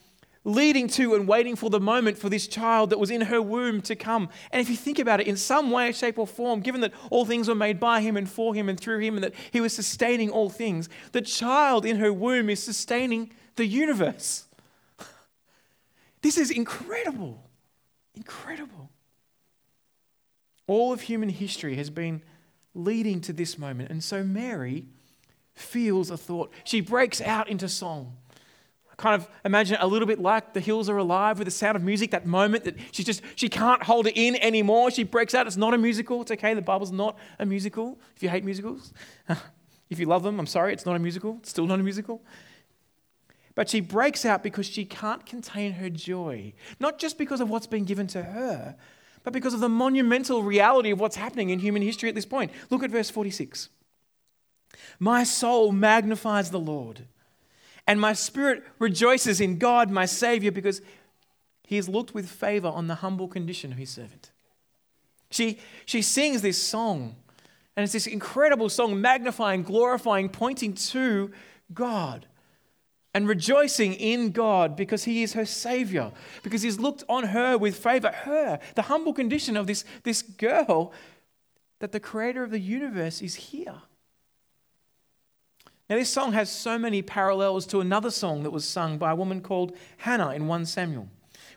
leading 0.43 0.87
to 0.87 1.13
and 1.13 1.27
waiting 1.27 1.55
for 1.55 1.69
the 1.69 1.79
moment 1.79 2.17
for 2.17 2.29
this 2.29 2.47
child 2.47 2.89
that 2.89 2.99
was 2.99 3.11
in 3.11 3.21
her 3.21 3.41
womb 3.41 3.81
to 3.81 3.95
come. 3.95 4.29
And 4.51 4.59
if 4.59 4.69
you 4.69 4.75
think 4.75 4.97
about 4.97 5.21
it, 5.21 5.27
in 5.27 5.37
some 5.37 5.69
way, 5.69 5.91
shape, 5.91 6.17
or 6.17 6.25
form, 6.25 6.61
given 6.61 6.81
that 6.81 6.93
all 7.09 7.25
things 7.25 7.47
were 7.47 7.55
made 7.55 7.79
by 7.79 8.01
him 8.01 8.17
and 8.17 8.29
for 8.29 8.55
him 8.55 8.67
and 8.67 8.79
through 8.79 8.99
him, 8.99 9.15
and 9.15 9.23
that 9.23 9.33
he 9.51 9.61
was 9.61 9.73
sustaining 9.73 10.31
all 10.31 10.49
things, 10.49 10.89
the 11.11 11.21
child 11.21 11.85
in 11.85 11.97
her 11.97 12.11
womb 12.11 12.49
is 12.49 12.61
sustaining 12.61 13.31
the 13.55 13.65
universe. 13.65 14.47
This 16.21 16.37
is 16.37 16.51
incredible. 16.51 17.41
Incredible. 18.13 18.90
All 20.67 20.93
of 20.93 21.01
human 21.01 21.29
history 21.29 21.75
has 21.75 21.89
been 21.89 22.21
leading 22.73 23.21
to 23.21 23.33
this 23.33 23.57
moment. 23.57 23.89
And 23.89 24.03
so 24.03 24.23
Mary 24.23 24.85
feels 25.53 26.09
a 26.09 26.17
thought. 26.17 26.51
She 26.63 26.81
breaks 26.81 27.21
out 27.21 27.49
into 27.49 27.67
song. 27.67 28.17
I 28.91 28.95
kind 28.95 29.15
of 29.21 29.29
imagine 29.43 29.75
it 29.75 29.81
a 29.81 29.87
little 29.87 30.07
bit 30.07 30.19
like 30.19 30.53
the 30.53 30.59
hills 30.59 30.89
are 30.89 30.97
alive 30.97 31.39
with 31.39 31.45
the 31.45 31.51
sound 31.51 31.75
of 31.75 31.83
music, 31.83 32.11
that 32.11 32.25
moment 32.25 32.63
that 32.65 32.75
she 32.91 33.03
just 33.03 33.21
she 33.35 33.49
can't 33.49 33.83
hold 33.83 34.07
it 34.07 34.13
in 34.15 34.35
anymore. 34.37 34.91
She 34.91 35.03
breaks 35.03 35.33
out. 35.33 35.47
It's 35.47 35.57
not 35.57 35.73
a 35.73 35.77
musical. 35.77 36.21
It's 36.21 36.31
okay. 36.31 36.53
The 36.53 36.61
Bible's 36.61 36.91
not 36.91 37.17
a 37.39 37.45
musical. 37.45 37.99
If 38.15 38.23
you 38.23 38.29
hate 38.29 38.43
musicals, 38.43 38.93
if 39.89 39.99
you 39.99 40.05
love 40.05 40.23
them, 40.23 40.39
I'm 40.39 40.47
sorry, 40.47 40.73
it's 40.73 40.85
not 40.85 40.95
a 40.95 40.99
musical. 40.99 41.37
It's 41.39 41.49
still 41.49 41.67
not 41.67 41.79
a 41.79 41.83
musical. 41.83 42.21
But 43.53 43.69
she 43.69 43.81
breaks 43.81 44.25
out 44.25 44.43
because 44.43 44.65
she 44.65 44.85
can't 44.85 45.25
contain 45.25 45.73
her 45.73 45.89
joy. 45.89 46.53
Not 46.79 46.99
just 46.99 47.17
because 47.17 47.41
of 47.41 47.49
what's 47.49 47.67
been 47.67 47.83
given 47.83 48.07
to 48.07 48.23
her, 48.23 48.77
but 49.23 49.33
because 49.33 49.53
of 49.53 49.59
the 49.59 49.69
monumental 49.69 50.43
reality 50.43 50.91
of 50.91 50.99
what's 50.99 51.15
happening 51.15 51.49
in 51.49 51.59
human 51.59 51.81
history 51.81 52.09
at 52.09 52.15
this 52.15 52.25
point. 52.25 52.51
Look 52.69 52.83
at 52.83 52.91
verse 52.91 53.09
46. 53.09 53.69
My 54.99 55.23
soul 55.23 55.71
magnifies 55.71 56.51
the 56.51 56.59
Lord, 56.59 57.05
and 57.87 57.99
my 57.99 58.13
spirit 58.13 58.63
rejoices 58.79 59.41
in 59.41 59.57
God, 59.57 59.89
my 59.89 60.05
Savior, 60.05 60.51
because 60.51 60.81
he 61.63 61.75
has 61.75 61.89
looked 61.89 62.13
with 62.13 62.29
favor 62.29 62.67
on 62.67 62.87
the 62.87 62.95
humble 62.95 63.27
condition 63.27 63.71
of 63.71 63.77
his 63.77 63.89
servant. 63.89 64.31
She, 65.29 65.59
she 65.85 66.01
sings 66.01 66.41
this 66.41 66.61
song, 66.61 67.15
and 67.75 67.83
it's 67.83 67.93
this 67.93 68.07
incredible 68.07 68.69
song, 68.69 68.99
magnifying, 68.99 69.63
glorifying, 69.63 70.29
pointing 70.29 70.73
to 70.73 71.31
God 71.73 72.27
and 73.13 73.27
rejoicing 73.27 73.93
in 73.93 74.31
God 74.31 74.75
because 74.75 75.03
He 75.03 75.23
is 75.23 75.33
her 75.33 75.45
Savior, 75.45 76.11
because 76.43 76.61
He's 76.61 76.79
looked 76.79 77.03
on 77.09 77.25
her 77.25 77.57
with 77.57 77.75
favor. 77.75 78.11
Her, 78.11 78.59
the 78.75 78.83
humble 78.83 79.13
condition 79.13 79.57
of 79.57 79.67
this, 79.67 79.83
this 80.03 80.21
girl, 80.21 80.93
that 81.79 81.91
the 81.91 81.99
Creator 81.99 82.43
of 82.43 82.51
the 82.51 82.59
universe 82.59 83.21
is 83.21 83.35
here. 83.35 83.81
Now, 85.89 85.97
this 85.97 86.09
song 86.09 86.31
has 86.31 86.49
so 86.49 86.77
many 86.77 87.01
parallels 87.01 87.65
to 87.67 87.81
another 87.81 88.11
song 88.11 88.43
that 88.43 88.51
was 88.51 88.63
sung 88.65 88.97
by 88.97 89.11
a 89.11 89.15
woman 89.15 89.41
called 89.41 89.75
Hannah 89.97 90.31
in 90.31 90.47
1 90.47 90.65
Samuel, 90.65 91.09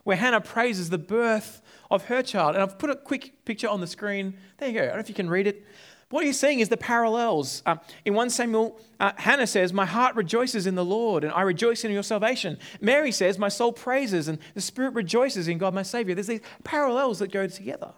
where 0.02 0.16
Hannah 0.16 0.40
praises 0.40 0.90
the 0.90 0.98
birth 0.98 1.62
of 1.88 2.06
her 2.06 2.20
child. 2.20 2.56
And 2.56 2.62
I've 2.64 2.76
put 2.76 2.90
a 2.90 2.96
quick 2.96 3.44
picture 3.44 3.68
on 3.68 3.80
the 3.80 3.86
screen. 3.86 4.36
There 4.58 4.68
you 4.68 4.74
go. 4.74 4.82
I 4.82 4.86
don't 4.86 4.94
know 4.96 5.00
if 5.00 5.08
you 5.08 5.14
can 5.14 5.30
read 5.30 5.46
it. 5.46 5.64
What 6.14 6.24
he's 6.24 6.38
seeing 6.38 6.60
is 6.60 6.68
the 6.68 6.76
parallels. 6.76 7.60
Uh, 7.66 7.74
in 8.04 8.14
1 8.14 8.30
Samuel, 8.30 8.78
uh, 9.00 9.10
Hannah 9.16 9.48
says, 9.48 9.72
My 9.72 9.84
heart 9.84 10.14
rejoices 10.14 10.64
in 10.64 10.76
the 10.76 10.84
Lord, 10.84 11.24
and 11.24 11.32
I 11.32 11.42
rejoice 11.42 11.84
in 11.84 11.90
your 11.90 12.04
salvation. 12.04 12.56
Mary 12.80 13.10
says, 13.10 13.36
My 13.36 13.48
soul 13.48 13.72
praises, 13.72 14.28
and 14.28 14.38
the 14.54 14.60
Spirit 14.60 14.94
rejoices 14.94 15.48
in 15.48 15.58
God 15.58 15.74
my 15.74 15.82
Savior. 15.82 16.14
There's 16.14 16.28
these 16.28 16.40
parallels 16.62 17.18
that 17.18 17.32
go 17.32 17.48
together. 17.48 17.94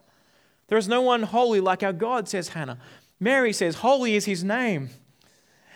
There 0.68 0.78
is 0.78 0.88
no 0.88 1.02
one 1.02 1.24
holy 1.24 1.60
like 1.60 1.82
our 1.82 1.92
God, 1.92 2.26
says 2.26 2.48
Hannah. 2.48 2.78
Mary 3.20 3.52
says, 3.52 3.74
Holy 3.74 4.14
is 4.14 4.24
his 4.24 4.42
name. 4.42 4.88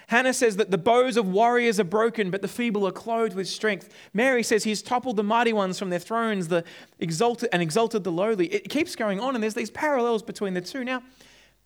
Hannah 0.07 0.33
says 0.33 0.57
that 0.57 0.71
the 0.71 0.79
bows 0.79 1.19
of 1.19 1.29
warriors 1.29 1.79
are 1.79 1.85
broken, 1.85 2.31
but 2.31 2.41
the 2.41 2.49
feeble 2.49 2.89
are 2.89 2.91
clothed 2.91 3.35
with 3.35 3.49
strength. 3.49 3.95
Mary 4.15 4.43
says 4.43 4.65
he's 4.65 4.81
toppled 4.81 5.17
the 5.17 5.23
mighty 5.23 5.53
ones 5.53 5.79
from 5.79 5.91
their 5.91 6.01
thrones 6.01 6.49
the 6.49 6.65
exalted, 6.99 7.51
and 7.53 7.61
exalted 7.61 8.03
the 8.03 8.11
lowly. 8.11 8.47
It 8.47 8.71
keeps 8.71 8.97
going 8.97 9.21
on, 9.21 9.35
and 9.35 9.43
there's 9.43 9.53
these 9.53 9.71
parallels 9.71 10.23
between 10.23 10.55
the 10.55 10.63
two. 10.63 10.85
Now, 10.85 11.03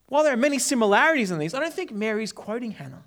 while 0.09 0.23
there 0.23 0.33
are 0.33 0.37
many 0.37 0.59
similarities 0.59 1.31
in 1.31 1.39
these, 1.39 1.55
I 1.55 1.61
don't 1.61 1.73
think 1.73 1.91
Mary's 1.91 2.33
quoting 2.33 2.73
Hannah. 2.73 3.05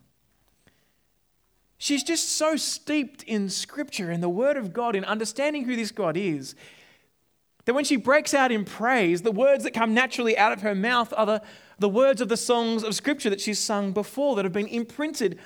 She's 1.77 2.03
just 2.03 2.29
so 2.29 2.55
steeped 2.55 3.23
in 3.23 3.49
Scripture 3.49 4.09
and 4.09 4.23
the 4.23 4.29
Word 4.29 4.57
of 4.57 4.73
God, 4.73 4.95
in 4.95 5.05
understanding 5.05 5.65
who 5.65 5.75
this 5.75 5.91
God 5.91 6.17
is, 6.17 6.55
that 7.65 7.75
when 7.75 7.83
she 7.83 7.97
breaks 7.97 8.33
out 8.33 8.51
in 8.51 8.65
praise, 8.65 9.21
the 9.21 9.31
words 9.31 9.63
that 9.63 9.73
come 9.73 9.93
naturally 9.93 10.37
out 10.37 10.53
of 10.53 10.61
her 10.61 10.73
mouth 10.73 11.13
are 11.15 11.25
the, 11.25 11.41
the 11.77 11.89
words 11.89 12.21
of 12.21 12.29
the 12.29 12.37
songs 12.37 12.83
of 12.83 12.95
Scripture 12.95 13.29
that 13.29 13.41
she's 13.41 13.59
sung 13.59 13.91
before 13.91 14.35
that 14.35 14.45
have 14.45 14.53
been 14.53 14.67
imprinted 14.67 15.37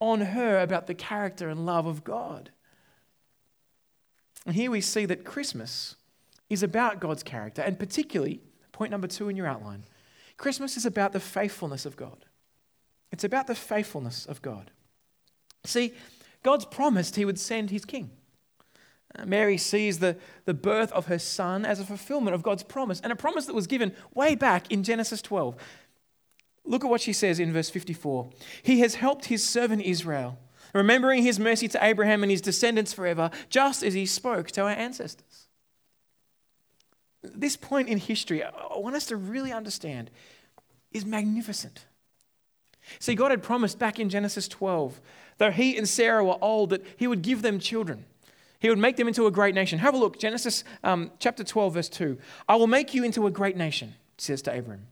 on 0.00 0.22
her 0.22 0.60
about 0.60 0.86
the 0.86 0.94
character 0.94 1.48
and 1.48 1.66
love 1.66 1.86
of 1.86 2.02
God. 2.02 2.50
And 4.46 4.56
here 4.56 4.70
we 4.70 4.80
see 4.80 5.04
that 5.04 5.24
Christmas 5.24 5.96
is 6.48 6.62
about 6.62 6.98
God's 6.98 7.22
character, 7.22 7.62
and 7.62 7.78
particularly, 7.78 8.40
point 8.72 8.90
number 8.90 9.06
two 9.06 9.28
in 9.28 9.36
your 9.36 9.46
outline, 9.46 9.84
Christmas 10.40 10.78
is 10.78 10.86
about 10.86 11.12
the 11.12 11.20
faithfulness 11.20 11.84
of 11.84 11.96
God. 11.96 12.24
It's 13.12 13.24
about 13.24 13.46
the 13.46 13.54
faithfulness 13.54 14.24
of 14.24 14.40
God. 14.40 14.70
See, 15.64 15.92
God's 16.42 16.64
promised 16.64 17.16
he 17.16 17.26
would 17.26 17.38
send 17.38 17.68
his 17.68 17.84
king. 17.84 18.10
Uh, 19.14 19.26
Mary 19.26 19.58
sees 19.58 19.98
the, 19.98 20.16
the 20.46 20.54
birth 20.54 20.92
of 20.92 21.06
her 21.08 21.18
son 21.18 21.66
as 21.66 21.78
a 21.78 21.84
fulfillment 21.84 22.34
of 22.34 22.42
God's 22.42 22.62
promise, 22.62 23.00
and 23.00 23.12
a 23.12 23.16
promise 23.16 23.44
that 23.44 23.54
was 23.54 23.66
given 23.66 23.94
way 24.14 24.34
back 24.34 24.72
in 24.72 24.82
Genesis 24.82 25.20
12. 25.20 25.56
Look 26.64 26.84
at 26.84 26.90
what 26.90 27.02
she 27.02 27.12
says 27.12 27.38
in 27.38 27.52
verse 27.52 27.68
54 27.68 28.30
He 28.62 28.80
has 28.80 28.94
helped 28.94 29.26
his 29.26 29.46
servant 29.46 29.82
Israel, 29.82 30.38
remembering 30.72 31.22
his 31.22 31.38
mercy 31.38 31.68
to 31.68 31.84
Abraham 31.84 32.22
and 32.22 32.32
his 32.32 32.40
descendants 32.40 32.94
forever, 32.94 33.30
just 33.50 33.82
as 33.82 33.92
he 33.92 34.06
spoke 34.06 34.50
to 34.52 34.62
our 34.62 34.70
ancestors. 34.70 35.29
This 37.22 37.56
point 37.56 37.88
in 37.88 37.98
history, 37.98 38.42
I 38.42 38.76
want 38.76 38.96
us 38.96 39.06
to 39.06 39.16
really 39.16 39.52
understand, 39.52 40.10
is 40.92 41.04
magnificent. 41.04 41.84
See, 42.98 43.14
God 43.14 43.30
had 43.30 43.42
promised 43.42 43.78
back 43.78 43.98
in 43.98 44.08
Genesis 44.08 44.48
12, 44.48 45.00
though 45.38 45.50
he 45.50 45.76
and 45.76 45.88
Sarah 45.88 46.24
were 46.24 46.38
old, 46.40 46.70
that 46.70 46.84
he 46.96 47.06
would 47.06 47.22
give 47.22 47.42
them 47.42 47.58
children. 47.58 48.04
He 48.58 48.68
would 48.68 48.78
make 48.78 48.96
them 48.96 49.08
into 49.08 49.26
a 49.26 49.30
great 49.30 49.54
nation. 49.54 49.78
Have 49.78 49.94
a 49.94 49.98
look, 49.98 50.18
Genesis 50.18 50.64
um, 50.82 51.10
chapter 51.18 51.44
12, 51.44 51.74
verse 51.74 51.88
2. 51.88 52.18
I 52.48 52.56
will 52.56 52.66
make 52.66 52.94
you 52.94 53.04
into 53.04 53.26
a 53.26 53.30
great 53.30 53.56
nation. 53.56 53.94
says 54.18 54.42
to 54.42 54.52
Abraham, 54.52 54.86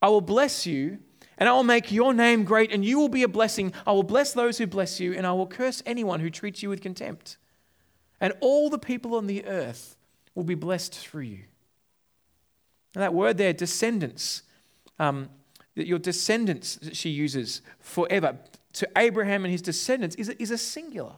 I 0.00 0.08
will 0.08 0.20
bless 0.20 0.66
you, 0.66 0.98
and 1.38 1.48
I 1.48 1.52
will 1.52 1.64
make 1.64 1.92
your 1.92 2.12
name 2.12 2.44
great, 2.44 2.72
and 2.72 2.84
you 2.84 2.98
will 2.98 3.08
be 3.08 3.22
a 3.22 3.28
blessing. 3.28 3.72
I 3.86 3.92
will 3.92 4.02
bless 4.02 4.32
those 4.32 4.58
who 4.58 4.66
bless 4.66 5.00
you, 5.00 5.14
and 5.14 5.26
I 5.26 5.32
will 5.32 5.46
curse 5.46 5.82
anyone 5.86 6.20
who 6.20 6.30
treats 6.30 6.62
you 6.62 6.68
with 6.68 6.80
contempt. 6.80 7.36
And 8.20 8.32
all 8.40 8.70
the 8.70 8.78
people 8.78 9.14
on 9.14 9.26
the 9.26 9.44
earth 9.44 9.96
will 10.34 10.44
be 10.44 10.54
blessed 10.54 10.94
through 10.94 11.22
you. 11.22 11.44
And 12.94 13.02
that 13.02 13.12
word 13.12 13.36
there, 13.36 13.52
descendants, 13.52 14.42
um, 14.98 15.28
that 15.74 15.86
your 15.86 15.98
descendants, 15.98 16.76
that 16.76 16.96
she 16.96 17.10
uses 17.10 17.60
forever, 17.80 18.38
to 18.74 18.88
Abraham 18.96 19.44
and 19.44 19.52
his 19.52 19.62
descendants, 19.62 20.16
is 20.16 20.28
a, 20.28 20.40
is 20.40 20.50
a 20.50 20.58
singular. 20.58 21.14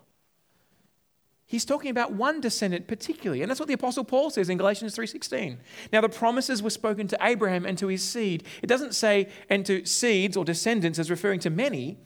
He's 1.48 1.64
talking 1.64 1.90
about 1.90 2.12
one 2.12 2.40
descendant 2.40 2.88
particularly, 2.88 3.40
and 3.40 3.48
that's 3.48 3.60
what 3.60 3.68
the 3.68 3.74
apostle 3.74 4.02
Paul 4.02 4.30
says 4.30 4.48
in 4.48 4.58
Galatians 4.58 4.96
3:16. 4.96 5.58
Now 5.92 6.00
the 6.00 6.08
promises 6.08 6.60
were 6.60 6.70
spoken 6.70 7.06
to 7.08 7.18
Abraham 7.22 7.64
and 7.64 7.78
to 7.78 7.86
his 7.86 8.02
seed. 8.02 8.42
It 8.62 8.66
doesn't 8.66 8.96
say 8.96 9.28
and 9.48 9.64
to 9.66 9.86
seeds 9.86 10.36
or 10.36 10.44
descendants 10.44 10.98
as 10.98 11.08
referring 11.08 11.38
to 11.40 11.50
many, 11.50 11.98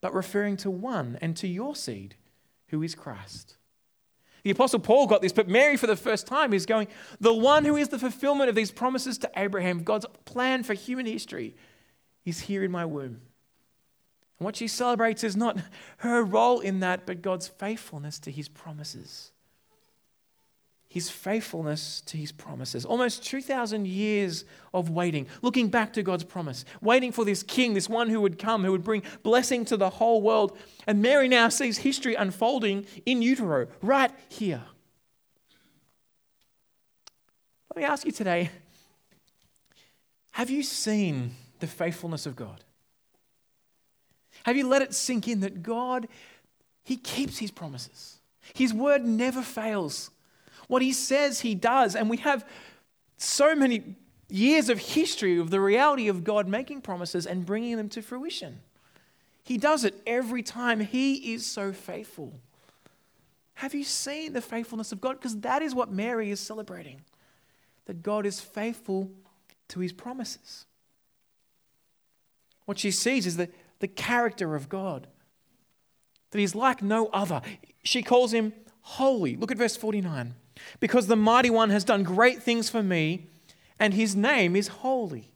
but 0.00 0.12
referring 0.12 0.56
to 0.58 0.70
one 0.70 1.16
and 1.20 1.36
to 1.36 1.46
your 1.46 1.76
seed, 1.76 2.16
who 2.68 2.82
is 2.82 2.96
Christ. 2.96 3.55
The 4.46 4.52
apostle 4.52 4.78
Paul 4.78 5.08
got 5.08 5.22
this, 5.22 5.32
but 5.32 5.48
Mary 5.48 5.76
for 5.76 5.88
the 5.88 5.96
first 5.96 6.28
time 6.28 6.52
is 6.52 6.66
going, 6.66 6.86
the 7.18 7.34
one 7.34 7.64
who 7.64 7.74
is 7.74 7.88
the 7.88 7.98
fulfillment 7.98 8.48
of 8.48 8.54
these 8.54 8.70
promises 8.70 9.18
to 9.18 9.30
Abraham, 9.34 9.82
God's 9.82 10.06
plan 10.24 10.62
for 10.62 10.72
human 10.72 11.04
history, 11.04 11.56
is 12.24 12.42
here 12.42 12.62
in 12.62 12.70
my 12.70 12.84
womb. 12.84 13.22
And 14.38 14.44
what 14.44 14.54
she 14.54 14.68
celebrates 14.68 15.24
is 15.24 15.36
not 15.36 15.58
her 15.96 16.22
role 16.22 16.60
in 16.60 16.78
that, 16.78 17.06
but 17.06 17.22
God's 17.22 17.48
faithfulness 17.48 18.20
to 18.20 18.30
his 18.30 18.48
promises. 18.48 19.32
His 20.96 21.10
faithfulness 21.10 22.00
to 22.06 22.16
his 22.16 22.32
promises. 22.32 22.86
Almost 22.86 23.22
2,000 23.22 23.86
years 23.86 24.46
of 24.72 24.88
waiting, 24.88 25.26
looking 25.42 25.68
back 25.68 25.92
to 25.92 26.02
God's 26.02 26.24
promise, 26.24 26.64
waiting 26.80 27.12
for 27.12 27.22
this 27.22 27.42
king, 27.42 27.74
this 27.74 27.86
one 27.86 28.08
who 28.08 28.22
would 28.22 28.38
come, 28.38 28.64
who 28.64 28.72
would 28.72 28.82
bring 28.82 29.02
blessing 29.22 29.66
to 29.66 29.76
the 29.76 29.90
whole 29.90 30.22
world. 30.22 30.56
And 30.86 31.02
Mary 31.02 31.28
now 31.28 31.50
sees 31.50 31.76
history 31.76 32.14
unfolding 32.14 32.86
in 33.04 33.20
utero, 33.20 33.66
right 33.82 34.10
here. 34.30 34.62
Let 37.74 37.82
me 37.82 37.84
ask 37.84 38.06
you 38.06 38.12
today 38.12 38.48
have 40.30 40.48
you 40.48 40.62
seen 40.62 41.34
the 41.60 41.66
faithfulness 41.66 42.24
of 42.24 42.36
God? 42.36 42.64
Have 44.44 44.56
you 44.56 44.66
let 44.66 44.80
it 44.80 44.94
sink 44.94 45.28
in 45.28 45.40
that 45.40 45.62
God, 45.62 46.08
He 46.84 46.96
keeps 46.96 47.36
His 47.36 47.50
promises? 47.50 48.16
His 48.54 48.72
word 48.72 49.04
never 49.04 49.42
fails. 49.42 50.10
What 50.66 50.82
He 50.82 50.92
says, 50.92 51.40
He 51.40 51.54
does. 51.54 51.94
And 51.94 52.10
we 52.10 52.18
have 52.18 52.46
so 53.16 53.54
many 53.54 53.96
years 54.28 54.68
of 54.68 54.78
history 54.78 55.38
of 55.38 55.50
the 55.50 55.60
reality 55.60 56.08
of 56.08 56.24
God 56.24 56.48
making 56.48 56.80
promises 56.80 57.26
and 57.26 57.46
bringing 57.46 57.76
them 57.76 57.88
to 57.90 58.02
fruition. 58.02 58.60
He 59.44 59.58
does 59.58 59.84
it 59.84 59.94
every 60.06 60.42
time. 60.42 60.80
He 60.80 61.34
is 61.34 61.46
so 61.46 61.72
faithful. 61.72 62.32
Have 63.54 63.74
you 63.74 63.84
seen 63.84 64.32
the 64.32 64.40
faithfulness 64.40 64.92
of 64.92 65.00
God? 65.00 65.16
Because 65.16 65.38
that 65.40 65.62
is 65.62 65.74
what 65.74 65.90
Mary 65.90 66.30
is 66.30 66.40
celebrating 66.40 67.02
that 67.86 68.02
God 68.02 68.26
is 68.26 68.40
faithful 68.40 69.10
to 69.68 69.80
his 69.80 69.92
promises. 69.92 70.66
What 72.64 72.78
she 72.78 72.90
sees 72.90 73.26
is 73.26 73.36
that 73.36 73.52
the 73.78 73.88
character 73.88 74.54
of 74.56 74.68
God, 74.68 75.06
that 76.30 76.38
he's 76.38 76.54
like 76.54 76.82
no 76.82 77.06
other. 77.12 77.40
She 77.84 78.02
calls 78.02 78.32
him 78.32 78.52
holy. 78.82 79.36
Look 79.36 79.52
at 79.52 79.56
verse 79.56 79.76
49. 79.76 80.34
Because 80.80 81.06
the 81.06 81.16
mighty 81.16 81.50
one 81.50 81.70
has 81.70 81.84
done 81.84 82.02
great 82.02 82.42
things 82.42 82.68
for 82.68 82.82
me, 82.82 83.26
and 83.78 83.94
his 83.94 84.16
name 84.16 84.56
is 84.56 84.68
holy. 84.68 85.30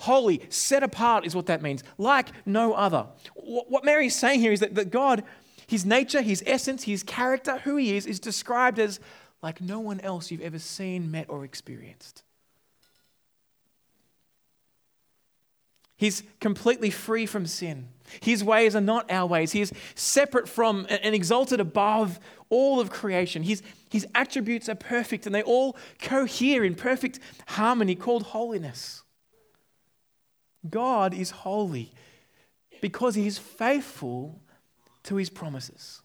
Holy, 0.00 0.42
set 0.48 0.82
apart 0.82 1.24
is 1.24 1.34
what 1.34 1.46
that 1.46 1.62
means, 1.62 1.84
like 1.98 2.28
no 2.44 2.74
other. 2.74 3.06
What 3.34 3.84
Mary 3.84 4.06
is 4.06 4.16
saying 4.16 4.40
here 4.40 4.52
is 4.52 4.60
that, 4.60 4.74
that 4.74 4.90
God, 4.90 5.22
his 5.66 5.86
nature, 5.86 6.20
his 6.20 6.42
essence, 6.46 6.84
his 6.84 7.02
character, 7.02 7.58
who 7.58 7.76
he 7.76 7.96
is, 7.96 8.06
is 8.06 8.18
described 8.18 8.78
as 8.78 9.00
like 9.42 9.60
no 9.60 9.78
one 9.78 10.00
else 10.00 10.30
you've 10.30 10.40
ever 10.40 10.58
seen, 10.58 11.10
met, 11.10 11.28
or 11.28 11.44
experienced. 11.44 12.22
He's 15.96 16.22
completely 16.40 16.90
free 16.90 17.26
from 17.26 17.46
sin. 17.46 17.88
His 18.20 18.44
ways 18.44 18.76
are 18.76 18.80
not 18.80 19.10
our 19.10 19.26
ways. 19.26 19.52
He 19.52 19.60
is 19.60 19.72
separate 19.94 20.48
from 20.48 20.86
and 20.88 21.14
exalted 21.14 21.60
above 21.60 22.18
all 22.50 22.80
of 22.80 22.90
creation. 22.90 23.42
His, 23.42 23.62
his 23.90 24.06
attributes 24.14 24.68
are 24.68 24.74
perfect 24.74 25.26
and 25.26 25.34
they 25.34 25.42
all 25.42 25.76
cohere 26.00 26.64
in 26.64 26.74
perfect 26.74 27.18
harmony 27.46 27.94
called 27.94 28.24
holiness. 28.24 29.02
God 30.68 31.14
is 31.14 31.30
holy 31.30 31.92
because 32.80 33.14
he 33.14 33.26
is 33.26 33.38
faithful 33.38 34.40
to 35.04 35.16
his 35.16 35.30
promises. 35.30 36.02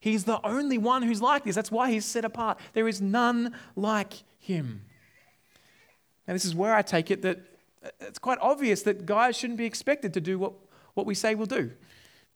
He's 0.00 0.24
the 0.24 0.44
only 0.46 0.78
one 0.78 1.02
who's 1.02 1.22
like 1.22 1.44
this. 1.44 1.54
That's 1.54 1.72
why 1.72 1.90
he's 1.90 2.04
set 2.04 2.24
apart. 2.24 2.58
There 2.74 2.88
is 2.88 3.00
none 3.00 3.54
like 3.74 4.12
him. 4.38 4.82
Now, 6.26 6.34
this 6.34 6.44
is 6.44 6.54
where 6.54 6.74
I 6.74 6.82
take 6.82 7.10
it 7.10 7.22
that 7.22 7.40
it's 8.00 8.18
quite 8.18 8.38
obvious 8.40 8.82
that 8.82 9.06
guys 9.06 9.36
shouldn't 9.36 9.58
be 9.58 9.66
expected 9.66 10.14
to 10.14 10.20
do 10.20 10.38
what, 10.38 10.52
what 10.94 11.06
we 11.06 11.14
say 11.14 11.34
we'll 11.34 11.46
do. 11.46 11.70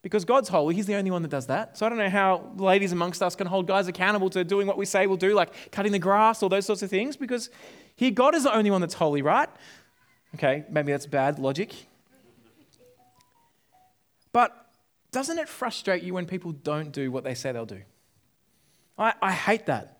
Because 0.01 0.23
God's 0.23 0.49
holy, 0.49 0.75
He's 0.75 0.85
the 0.85 0.95
only 0.95 1.11
one 1.11 1.21
that 1.23 1.31
does 1.31 1.47
that. 1.47 1.77
So 1.77 1.85
I 1.85 1.89
don't 1.89 1.97
know 1.97 2.09
how 2.09 2.51
ladies 2.55 2.91
amongst 2.91 3.21
us 3.21 3.35
can 3.35 3.47
hold 3.47 3.67
guys 3.67 3.87
accountable 3.87 4.29
to 4.29 4.43
doing 4.43 4.65
what 4.65 4.77
we 4.77 4.85
say 4.85 5.07
we'll 5.07 5.17
do, 5.17 5.33
like 5.33 5.71
cutting 5.71 5.91
the 5.91 5.99
grass 5.99 6.41
or 6.41 6.49
those 6.49 6.65
sorts 6.65 6.81
of 6.81 6.89
things, 6.89 7.17
because 7.17 7.49
here 7.95 8.11
God 8.11 8.33
is 8.33 8.43
the 8.43 8.55
only 8.55 8.71
one 8.71 8.81
that's 8.81 8.93
holy, 8.93 9.21
right? 9.21 9.49
Okay, 10.35 10.63
maybe 10.69 10.91
that's 10.91 11.05
bad 11.05 11.39
logic. 11.39 11.73
But 14.31 14.55
doesn't 15.11 15.37
it 15.37 15.49
frustrate 15.49 16.03
you 16.03 16.13
when 16.13 16.25
people 16.25 16.51
don't 16.51 16.91
do 16.91 17.11
what 17.11 17.23
they 17.23 17.33
say 17.33 17.51
they'll 17.51 17.65
do? 17.65 17.81
I, 18.97 19.13
I 19.21 19.31
hate 19.31 19.65
that. 19.65 19.98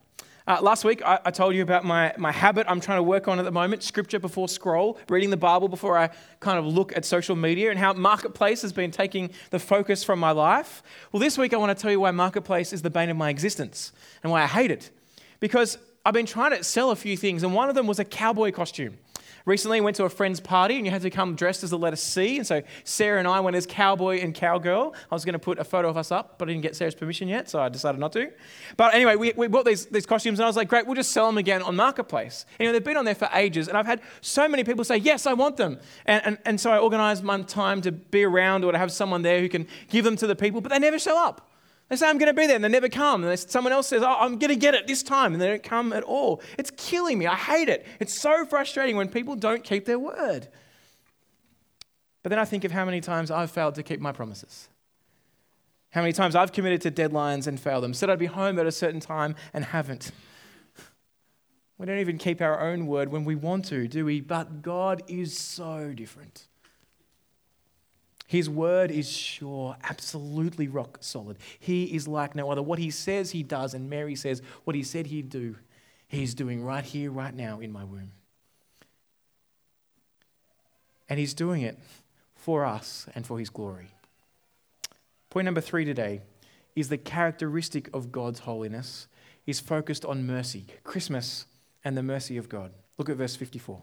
Uh, 0.49 0.59
last 0.63 0.83
week, 0.83 1.03
I, 1.05 1.19
I, 1.25 1.29
told 1.29 1.53
you 1.53 1.61
about 1.61 1.85
my, 1.85 2.11
my 2.17 2.31
habit 2.31 2.65
I'm 2.67 2.79
trying 2.79 2.97
to 2.97 3.03
work 3.03 3.27
on 3.27 3.37
at 3.37 3.45
the 3.45 3.51
moment 3.51 3.83
scripture 3.83 4.17
before 4.17 4.49
scroll, 4.49 4.97
reading 5.07 5.29
the 5.29 5.37
Bible 5.37 5.67
before 5.67 5.95
I 5.95 6.09
kind 6.39 6.57
of 6.57 6.65
look 6.65 6.91
at 6.97 7.05
social 7.05 7.35
media, 7.35 7.69
and 7.69 7.77
how 7.77 7.93
Marketplace 7.93 8.63
has 8.63 8.73
been 8.73 8.89
taking 8.89 9.29
the 9.51 9.59
focus 9.59 10.03
from 10.03 10.19
my 10.19 10.31
life. 10.31 10.81
Well, 11.11 11.19
this 11.19 11.37
week, 11.37 11.53
I 11.53 11.57
want 11.57 11.77
to 11.77 11.79
tell 11.79 11.91
you 11.91 11.99
why 11.99 12.09
Marketplace 12.09 12.73
is 12.73 12.81
the 12.81 12.89
bane 12.89 13.11
of 13.11 13.15
my 13.15 13.29
existence 13.29 13.93
and 14.23 14.31
why 14.31 14.41
I 14.41 14.47
hate 14.47 14.71
it. 14.71 14.89
Because 15.39 15.77
I've 16.03 16.15
been 16.15 16.25
trying 16.25 16.57
to 16.57 16.63
sell 16.63 16.89
a 16.89 16.95
few 16.95 17.15
things, 17.15 17.43
and 17.43 17.53
one 17.53 17.69
of 17.69 17.75
them 17.75 17.85
was 17.85 17.99
a 17.99 18.05
cowboy 18.05 18.51
costume. 18.51 18.97
Recently, 19.49 19.81
went 19.81 19.95
to 19.95 20.03
a 20.03 20.09
friend's 20.09 20.39
party 20.39 20.75
and 20.75 20.85
you 20.85 20.91
had 20.91 21.01
to 21.01 21.09
come 21.09 21.33
dressed 21.33 21.63
as 21.63 21.71
the 21.71 21.77
letter 21.77 21.95
C. 21.95 22.37
And 22.37 22.45
so 22.45 22.61
Sarah 22.83 23.17
and 23.17 23.27
I 23.27 23.39
went 23.39 23.55
as 23.55 23.65
cowboy 23.65 24.19
and 24.19 24.31
cowgirl. 24.31 24.93
I 25.11 25.15
was 25.15 25.25
going 25.25 25.33
to 25.33 25.39
put 25.39 25.57
a 25.57 25.63
photo 25.63 25.89
of 25.89 25.97
us 25.97 26.11
up, 26.11 26.37
but 26.37 26.47
I 26.47 26.51
didn't 26.51 26.61
get 26.61 26.75
Sarah's 26.75 26.93
permission 26.93 27.27
yet, 27.27 27.49
so 27.49 27.59
I 27.59 27.67
decided 27.67 27.99
not 27.99 28.13
to. 28.13 28.31
But 28.77 28.93
anyway, 28.93 29.15
we, 29.15 29.33
we 29.35 29.47
bought 29.47 29.65
these, 29.65 29.87
these 29.87 30.05
costumes 30.05 30.37
and 30.37 30.45
I 30.45 30.47
was 30.47 30.55
like, 30.55 30.67
great, 30.67 30.85
we'll 30.85 30.93
just 30.93 31.09
sell 31.09 31.25
them 31.25 31.39
again 31.39 31.63
on 31.63 31.75
Marketplace. 31.75 32.45
You 32.59 32.67
know, 32.67 32.73
they've 32.73 32.83
been 32.83 32.95
on 32.95 33.05
there 33.05 33.15
for 33.15 33.27
ages 33.33 33.67
and 33.67 33.75
I've 33.75 33.87
had 33.87 34.01
so 34.21 34.47
many 34.47 34.63
people 34.63 34.83
say, 34.83 34.97
yes, 34.97 35.25
I 35.25 35.33
want 35.33 35.57
them. 35.57 35.79
And, 36.05 36.23
and, 36.23 36.37
and 36.45 36.61
so 36.61 36.69
I 36.69 36.77
organized 36.77 37.23
my 37.23 37.41
time 37.41 37.81
to 37.81 37.91
be 37.91 38.23
around 38.23 38.63
or 38.63 38.71
to 38.71 38.77
have 38.77 38.91
someone 38.91 39.23
there 39.23 39.39
who 39.39 39.49
can 39.49 39.65
give 39.89 40.05
them 40.05 40.15
to 40.17 40.27
the 40.27 40.35
people, 40.35 40.61
but 40.61 40.69
they 40.69 40.77
never 40.77 40.99
show 40.99 41.17
up. 41.17 41.48
They 41.89 41.95
say, 41.95 42.07
I'm 42.07 42.19
going 42.19 42.33
to 42.33 42.39
be 42.39 42.45
there, 42.45 42.55
and 42.55 42.63
they 42.63 42.69
never 42.69 42.87
come. 42.87 43.23
And 43.23 43.39
someone 43.39 43.73
else 43.73 43.87
says, 43.87 44.03
oh, 44.03 44.15
I'm 44.19 44.37
going 44.37 44.49
to 44.49 44.55
get 44.55 44.75
it 44.75 44.85
this 44.85 45.01
time, 45.01 45.33
and 45.33 45.41
they 45.41 45.47
don't 45.47 45.63
come 45.63 45.91
at 45.91 46.03
all. 46.03 46.41
It's 46.57 46.71
killing 46.77 47.17
me. 47.17 47.25
I 47.25 47.35
hate 47.35 47.67
it. 47.67 47.85
It's 47.99 48.13
so 48.13 48.45
frustrating 48.45 48.95
when 48.95 49.09
people 49.09 49.35
don't 49.35 49.63
keep 49.63 49.85
their 49.85 49.97
word. 49.97 50.47
But 52.21 52.29
then 52.29 52.37
I 52.37 52.45
think 52.45 52.63
of 52.63 52.71
how 52.71 52.85
many 52.85 53.01
times 53.01 53.31
I've 53.31 53.49
failed 53.49 53.75
to 53.75 53.83
keep 53.83 53.99
my 53.99 54.11
promises. 54.11 54.69
How 55.91 56.01
many 56.01 56.13
times 56.13 56.35
I've 56.35 56.51
committed 56.51 56.81
to 56.81 56.91
deadlines 56.91 57.47
and 57.47 57.59
failed 57.59 57.83
them. 57.83 57.95
Said 57.95 58.11
I'd 58.11 58.19
be 58.19 58.27
home 58.27 58.59
at 58.59 58.67
a 58.67 58.71
certain 58.71 58.99
time 58.99 59.35
and 59.51 59.65
haven't. 59.65 60.11
We 61.79 61.87
don't 61.87 61.99
even 61.99 62.17
keep 62.17 62.41
our 62.41 62.59
own 62.59 62.85
word 62.85 63.09
when 63.09 63.23
we 63.23 63.35
want 63.35 63.65
to, 63.65 63.87
do 63.87 64.05
we? 64.05 64.19
But 64.21 64.61
God 64.61 65.01
is 65.07 65.35
so 65.35 65.93
different. 65.95 66.47
His 68.29 68.47
word 68.47 68.91
is 68.91 69.09
sure, 69.09 69.75
absolutely 69.81 70.67
rock 70.67 70.99
solid. 71.01 71.37
He 71.59 71.85
is 71.85 72.07
like 72.07 72.35
no 72.35 72.51
other. 72.51 72.61
What 72.61 72.77
he 72.77 72.91
says, 72.91 73.31
he 73.31 73.41
does. 73.41 73.73
And 73.73 73.89
Mary 73.89 74.15
says, 74.15 74.43
what 74.65 74.75
he 74.75 74.83
said 74.83 75.07
he'd 75.07 75.29
do, 75.29 75.55
he's 76.07 76.35
doing 76.35 76.63
right 76.63 76.83
here, 76.83 77.09
right 77.09 77.33
now 77.33 77.59
in 77.59 77.71
my 77.71 77.83
womb. 77.83 78.11
And 81.09 81.17
he's 81.17 81.33
doing 81.33 81.63
it 81.63 81.79
for 82.35 82.65
us 82.65 83.07
and 83.15 83.25
for 83.25 83.39
his 83.39 83.49
glory. 83.49 83.95
Point 85.31 85.45
number 85.45 85.59
three 85.59 85.83
today 85.83 86.21
is 86.75 86.89
the 86.89 86.99
characteristic 86.99 87.89
of 87.95 88.11
God's 88.11 88.41
holiness 88.41 89.07
is 89.47 89.59
focused 89.59 90.05
on 90.05 90.27
mercy, 90.27 90.67
Christmas 90.83 91.47
and 91.83 91.97
the 91.97 92.03
mercy 92.03 92.37
of 92.37 92.47
God. 92.47 92.73
Look 92.99 93.09
at 93.09 93.17
verse 93.17 93.35
54. 93.35 93.81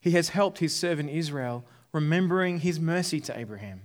He 0.00 0.12
has 0.12 0.28
helped 0.28 0.60
his 0.60 0.72
servant 0.72 1.10
Israel 1.10 1.64
remembering 1.92 2.60
his 2.60 2.80
mercy 2.80 3.20
to 3.20 3.38
Abraham 3.38 3.82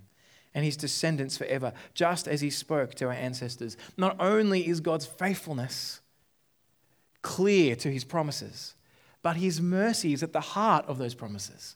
and 0.53 0.63
his 0.63 0.77
descendants 0.77 1.37
forever, 1.37 1.73
just 1.93 2.27
as 2.27 2.41
he 2.41 2.49
spoke 2.49 2.95
to 2.95 3.05
our 3.05 3.13
ancestors. 3.13 3.75
Not 3.97 4.15
only 4.19 4.67
is 4.67 4.79
God's 4.79 5.05
faithfulness 5.05 6.01
clear 7.21 7.75
to 7.75 7.91
his 7.91 8.03
promises, 8.03 8.75
but 9.21 9.37
his 9.37 9.59
mercy 9.59 10.13
is 10.13 10.23
at 10.23 10.33
the 10.33 10.39
heart 10.39 10.85
of 10.87 10.97
those 10.97 11.13
promises. 11.13 11.75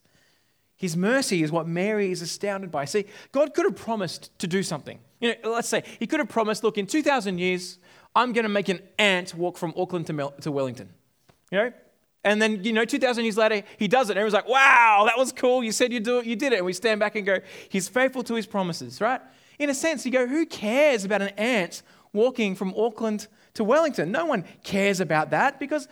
His 0.76 0.96
mercy 0.96 1.42
is 1.42 1.52
what 1.52 1.68
Mary 1.68 2.10
is 2.10 2.22
astounded 2.22 2.70
by. 2.70 2.86
See, 2.86 3.04
God 3.32 3.52
could 3.52 3.66
have 3.66 3.76
promised 3.76 4.38
to 4.38 4.46
do 4.46 4.62
something. 4.62 4.98
You 5.20 5.34
know, 5.42 5.50
let's 5.50 5.68
say 5.68 5.84
he 5.98 6.06
could 6.06 6.20
have 6.20 6.30
promised, 6.30 6.64
look, 6.64 6.78
in 6.78 6.86
2,000 6.86 7.38
years, 7.38 7.78
I'm 8.16 8.32
going 8.32 8.44
to 8.44 8.48
make 8.48 8.70
an 8.70 8.80
ant 8.98 9.34
walk 9.34 9.58
from 9.58 9.74
Auckland 9.76 10.06
to, 10.06 10.14
Mel- 10.14 10.34
to 10.40 10.50
Wellington. 10.50 10.88
You 11.50 11.58
know? 11.58 11.72
And 12.22 12.40
then, 12.40 12.64
you 12.64 12.72
know, 12.72 12.84
2,000 12.84 13.24
years 13.24 13.38
later, 13.38 13.62
he 13.78 13.88
does 13.88 14.10
it. 14.10 14.12
And 14.12 14.18
everyone's 14.18 14.34
like, 14.34 14.48
wow, 14.48 15.04
that 15.06 15.16
was 15.16 15.32
cool. 15.32 15.64
You 15.64 15.72
said 15.72 15.92
you'd 15.92 16.02
do 16.02 16.18
it. 16.18 16.26
You 16.26 16.36
did 16.36 16.52
it. 16.52 16.56
And 16.56 16.66
we 16.66 16.72
stand 16.72 17.00
back 17.00 17.16
and 17.16 17.24
go, 17.24 17.38
he's 17.68 17.88
faithful 17.88 18.22
to 18.24 18.34
his 18.34 18.46
promises, 18.46 19.00
right? 19.00 19.20
In 19.58 19.70
a 19.70 19.74
sense, 19.74 20.04
you 20.04 20.12
go, 20.12 20.26
who 20.26 20.44
cares 20.44 21.04
about 21.04 21.22
an 21.22 21.30
ant 21.30 21.82
walking 22.12 22.54
from 22.54 22.74
Auckland 22.76 23.26
to 23.54 23.64
Wellington? 23.64 24.12
No 24.12 24.26
one 24.26 24.44
cares 24.62 25.00
about 25.00 25.30
that 25.30 25.58
because 25.58 25.88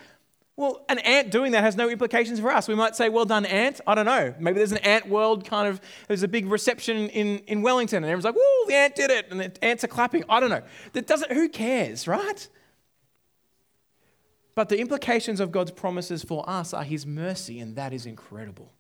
well, 0.59 0.85
an 0.89 0.99
ant 0.99 1.31
doing 1.31 1.53
that 1.53 1.63
has 1.63 1.77
no 1.77 1.89
implications 1.89 2.41
for 2.41 2.51
us. 2.51 2.67
We 2.67 2.75
might 2.75 2.97
say, 2.97 3.09
well 3.09 3.25
done, 3.25 3.47
ant. 3.47 3.81
I 3.87 3.95
don't 3.95 4.07
know. 4.07 4.35
Maybe 4.41 4.59
there's 4.59 4.73
an 4.73 4.79
ant 4.79 5.09
world 5.09 5.45
kind 5.45 5.69
of, 5.69 5.81
there's 6.09 6.25
a 6.25 6.29
big 6.29 6.47
reception 6.47 7.09
in, 7.11 7.39
in 7.47 7.63
Wellington 7.63 7.99
and 7.99 8.07
everyone's 8.07 8.25
like, 8.25 8.35
whoa, 8.37 8.67
the 8.67 8.75
ant 8.75 8.97
did 8.97 9.13
it. 9.13 9.31
And 9.31 9.39
the 9.39 9.65
ants 9.65 9.85
are 9.85 9.89
clapping. 9.89 10.25
I 10.29 10.41
don't 10.41 10.51
know. 10.51 10.63
That 10.95 11.07
doesn't, 11.07 11.31
who 11.31 11.49
cares, 11.49 12.09
right? 12.09 12.49
But 14.59 14.71
the 14.71 14.81
implications 14.81 15.39
of 15.39 15.53
God's 15.53 15.71
promises 15.71 16.25
for 16.25 16.43
us 16.51 16.75
are 16.75 16.83
his 16.83 17.07
mercy, 17.07 17.61
and 17.61 17.77
that 17.77 17.93
is 17.93 18.07
incredible. 18.07 18.73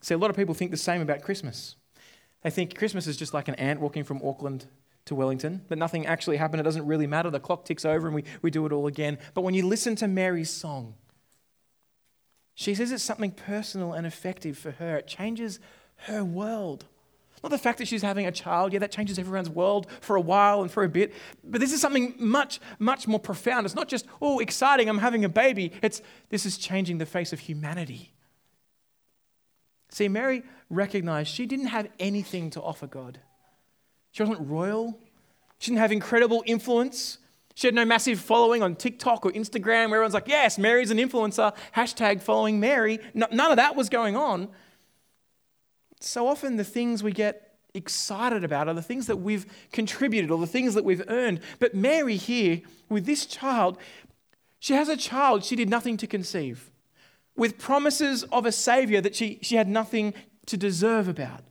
See, 0.00 0.14
a 0.14 0.16
lot 0.16 0.30
of 0.30 0.36
people 0.36 0.54
think 0.54 0.70
the 0.70 0.78
same 0.78 1.02
about 1.02 1.20
Christmas. 1.20 1.76
They 2.40 2.48
think 2.48 2.78
Christmas 2.78 3.06
is 3.06 3.18
just 3.18 3.34
like 3.34 3.48
an 3.48 3.54
ant 3.56 3.82
walking 3.82 4.02
from 4.02 4.22
Auckland 4.24 4.64
to 5.04 5.14
Wellington, 5.14 5.60
that 5.68 5.76
nothing 5.76 6.06
actually 6.06 6.38
happened. 6.38 6.60
It 6.60 6.64
doesn't 6.64 6.86
really 6.86 7.06
matter. 7.06 7.28
The 7.28 7.38
clock 7.38 7.66
ticks 7.66 7.84
over 7.84 8.06
and 8.06 8.16
we, 8.16 8.24
we 8.40 8.50
do 8.50 8.64
it 8.64 8.72
all 8.72 8.86
again. 8.86 9.18
But 9.34 9.42
when 9.42 9.52
you 9.52 9.66
listen 9.66 9.94
to 9.96 10.08
Mary's 10.08 10.48
song, 10.48 10.94
she 12.54 12.74
says 12.74 12.90
it's 12.90 13.02
something 13.02 13.32
personal 13.32 13.92
and 13.92 14.06
effective 14.06 14.56
for 14.56 14.70
her. 14.70 14.96
It 14.96 15.06
changes 15.06 15.60
her 16.06 16.24
world. 16.24 16.86
Not 17.46 17.52
the 17.52 17.58
fact 17.58 17.78
that 17.78 17.86
she's 17.86 18.02
having 18.02 18.26
a 18.26 18.32
child, 18.32 18.72
yeah, 18.72 18.80
that 18.80 18.90
changes 18.90 19.20
everyone's 19.20 19.48
world 19.48 19.86
for 20.00 20.16
a 20.16 20.20
while 20.20 20.62
and 20.62 20.68
for 20.68 20.82
a 20.82 20.88
bit. 20.88 21.14
But 21.44 21.60
this 21.60 21.72
is 21.72 21.80
something 21.80 22.16
much, 22.18 22.58
much 22.80 23.06
more 23.06 23.20
profound. 23.20 23.66
It's 23.66 23.74
not 23.76 23.86
just, 23.86 24.04
oh, 24.20 24.40
exciting, 24.40 24.88
I'm 24.88 24.98
having 24.98 25.24
a 25.24 25.28
baby. 25.28 25.70
It's 25.80 26.02
this 26.28 26.44
is 26.44 26.58
changing 26.58 26.98
the 26.98 27.06
face 27.06 27.32
of 27.32 27.38
humanity. 27.38 28.12
See, 29.90 30.08
Mary 30.08 30.42
recognized 30.70 31.30
she 31.30 31.46
didn't 31.46 31.68
have 31.68 31.88
anything 32.00 32.50
to 32.50 32.60
offer 32.60 32.88
God. 32.88 33.20
She 34.10 34.24
wasn't 34.24 34.48
royal. 34.48 34.98
She 35.58 35.70
didn't 35.70 35.82
have 35.82 35.92
incredible 35.92 36.42
influence. 36.46 37.18
She 37.54 37.68
had 37.68 37.76
no 37.76 37.84
massive 37.84 38.18
following 38.18 38.64
on 38.64 38.74
TikTok 38.74 39.24
or 39.24 39.30
Instagram 39.30 39.90
where 39.90 40.00
everyone's 40.00 40.14
like, 40.14 40.26
yes, 40.26 40.58
Mary's 40.58 40.90
an 40.90 40.98
influencer, 40.98 41.54
hashtag 41.76 42.22
following 42.22 42.58
Mary. 42.58 42.98
No, 43.14 43.28
none 43.30 43.52
of 43.52 43.56
that 43.58 43.76
was 43.76 43.88
going 43.88 44.16
on. 44.16 44.48
So 46.00 46.28
often 46.28 46.56
the 46.56 46.64
things 46.64 47.02
we 47.02 47.12
get 47.12 47.54
excited 47.74 48.42
about 48.44 48.68
are 48.68 48.74
the 48.74 48.82
things 48.82 49.06
that 49.06 49.16
we've 49.16 49.46
contributed 49.72 50.30
or 50.30 50.38
the 50.38 50.46
things 50.46 50.74
that 50.74 50.84
we've 50.84 51.04
earned. 51.08 51.40
But 51.58 51.74
Mary 51.74 52.16
here, 52.16 52.62
with 52.88 53.06
this 53.06 53.26
child, 53.26 53.78
she 54.58 54.74
has 54.74 54.88
a 54.88 54.96
child 54.96 55.44
she 55.44 55.56
did 55.56 55.68
nothing 55.68 55.96
to 55.98 56.06
conceive, 56.06 56.70
with 57.36 57.58
promises 57.58 58.24
of 58.24 58.46
a 58.46 58.52
Savior 58.52 59.00
that 59.00 59.14
she, 59.14 59.38
she 59.42 59.56
had 59.56 59.68
nothing 59.68 60.14
to 60.46 60.56
deserve 60.56 61.08
about. 61.08 61.42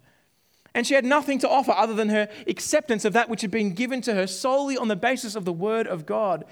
And 0.73 0.85
she 0.85 0.93
had 0.93 1.05
nothing 1.05 1.39
to 1.39 1.49
offer 1.49 1.71
other 1.71 1.93
than 1.93 2.09
her 2.09 2.27
acceptance 2.47 3.05
of 3.05 3.13
that 3.13 3.29
which 3.29 3.41
had 3.41 3.51
been 3.51 3.73
given 3.73 4.01
to 4.01 4.13
her 4.13 4.27
solely 4.27 4.77
on 4.77 4.89
the 4.89 4.95
basis 4.95 5.35
of 5.35 5.45
the 5.45 5.53
Word 5.53 5.87
of 5.87 6.05
God. 6.05 6.43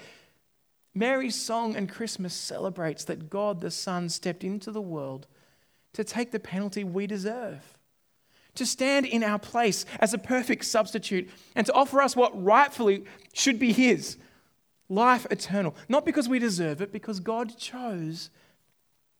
Mary's 0.94 1.40
song 1.40 1.76
and 1.76 1.90
Christmas 1.90 2.32
celebrates 2.32 3.04
that 3.04 3.28
God 3.28 3.60
the 3.60 3.70
Son 3.70 4.08
stepped 4.08 4.44
into 4.44 4.70
the 4.70 4.80
world 4.80 5.26
to 5.92 6.04
take 6.04 6.30
the 6.30 6.40
penalty 6.40 6.84
we 6.84 7.06
deserve, 7.06 7.73
to 8.54 8.66
stand 8.66 9.06
in 9.06 9.22
our 9.22 9.38
place 9.38 9.84
as 9.98 10.14
a 10.14 10.18
perfect 10.18 10.64
substitute, 10.64 11.28
and 11.54 11.66
to 11.66 11.72
offer 11.72 12.00
us 12.00 12.14
what 12.14 12.40
rightfully 12.42 13.04
should 13.32 13.58
be 13.58 13.72
His 13.72 14.16
life 14.88 15.26
eternal. 15.30 15.74
Not 15.88 16.04
because 16.04 16.28
we 16.28 16.38
deserve 16.38 16.80
it, 16.80 16.92
because 16.92 17.20
God 17.20 17.56
chose 17.56 18.30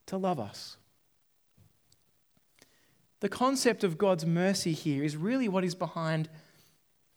to 0.06 0.16
love 0.16 0.38
us. 0.38 0.76
The 3.20 3.28
concept 3.28 3.84
of 3.84 3.96
God's 3.96 4.26
mercy 4.26 4.72
here 4.72 5.02
is 5.02 5.16
really 5.16 5.48
what 5.48 5.64
is 5.64 5.74
behind 5.74 6.28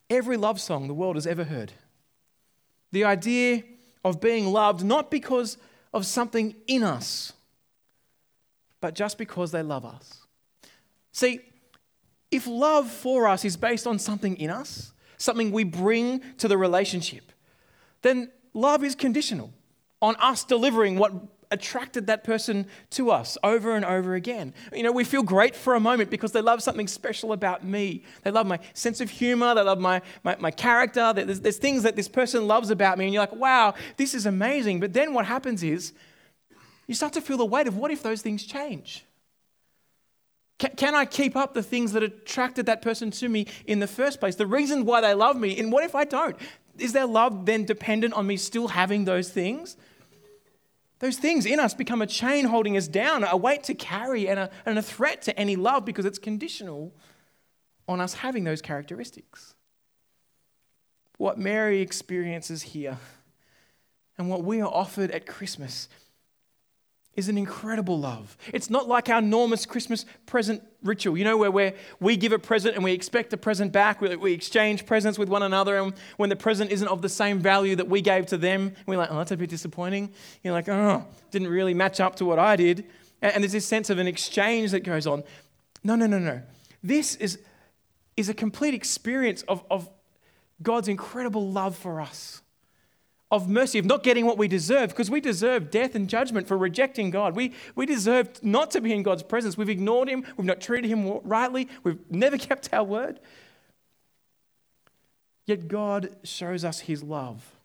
every 0.10 0.38
love 0.38 0.62
song 0.62 0.88
the 0.88 0.93
world 0.93 1.15
has 1.17 1.27
ever 1.27 1.43
heard. 1.43 1.73
The 2.93 3.03
idea 3.03 3.63
of 4.06 4.21
being 4.21 4.45
loved 4.47 4.86
not 4.86 5.12
because 5.12 5.58
of 5.93 6.06
something 6.06 6.56
in 6.65 6.82
us, 6.82 7.34
but 8.80 8.95
just 8.95 9.17
because 9.17 9.51
they 9.51 9.62
love 9.62 9.84
us. 9.84 10.25
See, 11.12 11.41
if 12.32 12.48
love 12.48 12.90
for 12.90 13.28
us 13.28 13.46
is 13.46 13.58
based 13.58 13.88
on 13.88 14.00
something 14.00 14.38
in 14.38 14.50
us, 14.50 14.94
something 15.18 15.52
we 15.52 15.63
bring 15.63 16.22
to 16.38 16.48
the 16.48 16.58
relationship, 16.58 17.32
then 18.02 18.32
love 18.54 18.84
is 18.84 18.96
conditional 18.96 19.52
on 20.02 20.16
us 20.18 20.44
delivering 20.44 20.98
what 20.98 21.13
attracted 21.52 22.08
that 22.08 22.24
person 22.24 22.68
to 22.90 23.10
us 23.10 23.38
over 23.44 23.76
and 23.76 23.86
over 23.86 24.16
again. 24.16 24.54
You 24.74 24.84
know, 24.84 24.92
we 24.92 25.04
feel 25.04 25.24
great 25.24 25.56
for 25.56 25.76
a 25.76 25.80
moment 25.80 26.10
because 26.10 26.32
they 26.32 26.42
love 26.42 26.62
something 26.62 26.88
special 26.88 27.32
about 27.32 27.63
me. 27.63 28.04
They 28.24 28.32
love 28.32 28.46
my 28.46 28.60
sense 28.74 29.00
of 29.00 29.10
humor, 29.10 29.56
they 29.56 29.62
love 29.62 29.80
my, 29.80 30.02
my, 30.24 30.36
my 30.40 30.52
character. 30.52 31.13
There's, 31.13 31.40
there's 31.40 31.58
things 31.58 31.84
that 31.84 31.96
this 31.96 32.10
person 32.10 32.48
loves 32.48 32.70
about 32.70 32.98
me, 32.98 33.06
and 33.06 33.13
you're 33.13 33.24
like, 33.24 33.36
wow, 33.36 33.76
this 33.96 34.13
is 34.13 34.26
amazing. 34.26 34.80
But 34.80 34.94
then 34.94 35.13
what 35.13 35.26
happens 35.26 35.63
is 35.63 35.94
you 36.86 36.96
start 36.96 37.13
to 37.13 37.22
feel 37.22 37.38
the 37.38 37.46
weight 37.46 37.68
of 37.68 37.78
what 37.78 37.92
if 37.92 38.04
those 38.04 38.22
things 38.22 38.44
change? 38.44 39.06
Can, 40.60 40.72
can 40.76 40.96
I 40.96 41.06
keep 41.06 41.36
up 41.36 41.54
the 41.54 41.63
things 41.63 41.93
that 41.93 42.04
attracted 42.04 42.65
that 42.65 42.82
person 42.82 43.12
to 43.12 43.30
me 43.30 43.48
in 43.65 43.80
the 43.80 43.88
first 43.88 44.20
place? 44.20 44.36
The 44.36 44.48
reason 44.48 44.86
why 44.86 45.02
they 45.02 45.13
love 45.13 45.38
me, 45.38 45.60
and 45.60 45.72
what 45.72 45.84
if 45.84 45.93
I 45.93 46.04
don't? 46.04 46.36
Is 46.78 46.93
their 46.93 47.06
love 47.06 47.46
then 47.46 47.65
dependent 47.65 48.13
on 48.13 48.28
me 48.28 48.38
still 48.38 48.70
having 48.70 49.06
those 49.06 49.30
things? 49.30 49.78
Those 51.00 51.17
things 51.17 51.46
in 51.46 51.60
us 51.60 51.74
become 51.76 52.02
a 52.02 52.08
chain 52.08 52.46
holding 52.46 52.76
us 52.76 52.88
down, 52.88 53.24
a 53.24 53.38
weight 53.38 53.63
to 53.65 53.76
carry, 53.76 54.28
and 54.28 54.39
a, 54.39 54.50
and 54.65 54.80
a 54.80 54.82
threat 54.82 55.22
to 55.24 55.39
any 55.39 55.56
love 55.56 55.86
because 55.86 56.06
it's 56.06 56.17
conditional 56.17 56.91
on 57.88 58.02
us 58.02 58.15
having 58.15 58.43
those 58.43 58.62
characteristics. 58.62 59.54
What 61.17 61.38
Mary 61.38 61.82
experiences 61.82 62.62
here 62.62 62.98
and 64.17 64.30
what 64.30 64.43
we 64.43 64.62
are 64.62 64.72
offered 64.72 65.12
at 65.12 65.28
Christmas 65.28 65.88
is 67.17 67.27
an 67.27 67.38
incredible 67.38 67.99
love. 67.99 68.38
It's 68.53 68.69
not 68.69 68.88
like 68.88 69.10
our 69.10 69.21
normous 69.21 69.65
Christmas 69.65 70.06
present 70.27 70.62
ritual, 70.84 71.17
you 71.17 71.25
know, 71.25 71.36
where 71.36 71.51
we 71.51 71.73
we 71.99 72.15
give 72.15 72.32
a 72.32 72.39
present 72.39 72.75
and 72.75 72.84
we 72.84 72.93
expect 72.93 73.34
a 73.34 73.38
present 73.38 73.73
back. 73.73 73.99
We, 73.99 74.15
we, 74.15 74.34
exchange 74.34 74.86
presents 74.86 75.17
with 75.17 75.27
one 75.27 75.41
another, 75.41 75.77
and 75.77 75.93
when 76.17 76.30
the 76.30 76.36
present 76.36 76.71
isn't 76.71 76.88
of 76.88 77.01
the 77.01 77.10
same 77.10 77.39
value 77.39 77.75
that 77.75 77.89
we 77.89 78.01
gave 78.01 78.27
to 78.27 78.38
them, 78.38 78.73
we're 78.86 78.97
like, 78.97 79.12
oh, 79.12 79.17
that's 79.17 79.32
a 79.32 79.38
bit 79.38 79.49
disappointing. 79.49 80.13
You're 80.43 80.53
like, 80.53 80.69
oh, 80.69 81.06
didn't 81.32 81.49
really 81.49 81.73
match 81.73 81.99
up 81.99 82.15
to 82.17 82.25
what 82.25 82.38
I 82.38 82.56
did. 82.56 82.86
And, 83.21 83.34
and 83.34 83.43
there's 83.43 83.51
this 83.51 83.65
sense 83.65 83.89
of 83.89 83.97
an 83.97 84.08
exchange 84.08 84.71
that 84.71 84.82
goes 84.82 85.08
on. 85.08 85.23
No, 85.84 85.95
no, 85.95 86.06
no, 86.06 86.19
no. 86.19 86.41
This 86.84 87.15
is, 87.15 87.39
is 88.15 88.30
a 88.30 88.34
complete 88.34 88.75
experience 88.75 89.41
of, 89.43 89.63
of 89.71 89.89
God's 90.62 90.88
incredible 90.88 91.51
love 91.51 91.75
for 91.75 91.99
us 91.99 92.41
of 93.30 93.50
mercy, 93.50 93.78
of 93.78 93.86
not 93.86 94.04
getting 94.04 94.26
what 94.26 94.38
we 94.38 94.48
deserve, 94.48 94.90
because 94.90 95.12
we 95.12 95.20
deserve 95.20 95.70
death 95.70 95.96
and 95.96 96.08
judgment 96.08 96.48
for 96.48 96.58
rejecting 96.58 97.10
God. 97.10 97.36
We, 97.36 97.54
we 97.76 97.86
deserve 97.86 98.42
not 98.42 98.72
to 98.72 98.82
be 98.82 98.94
in 98.94 99.04
God's 99.04 99.24
presence. 99.24 99.58
We've 99.58 99.70
ignored 99.70 100.08
Him, 100.08 100.26
we've 100.38 100.46
not 100.46 100.62
treated 100.62 100.90
Him 100.90 101.20
rightly, 101.24 101.68
we've 101.84 102.00
never 102.10 102.38
kept 102.38 102.74
our 102.74 102.84
word. 102.84 103.20
Yet 105.46 105.68
God 105.68 106.16
shows 106.24 106.63
us 106.63 106.82
His 106.82 107.04
love, 107.04 107.56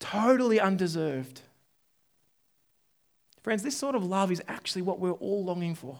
totally 0.00 0.60
undeserved. 0.60 1.42
Friends, 3.42 3.62
this 3.62 3.76
sort 3.76 3.94
of 3.94 4.04
love 4.04 4.30
is 4.30 4.42
actually 4.48 4.82
what 4.82 5.00
we're 5.00 5.12
all 5.12 5.44
longing 5.44 5.74
for 5.74 5.98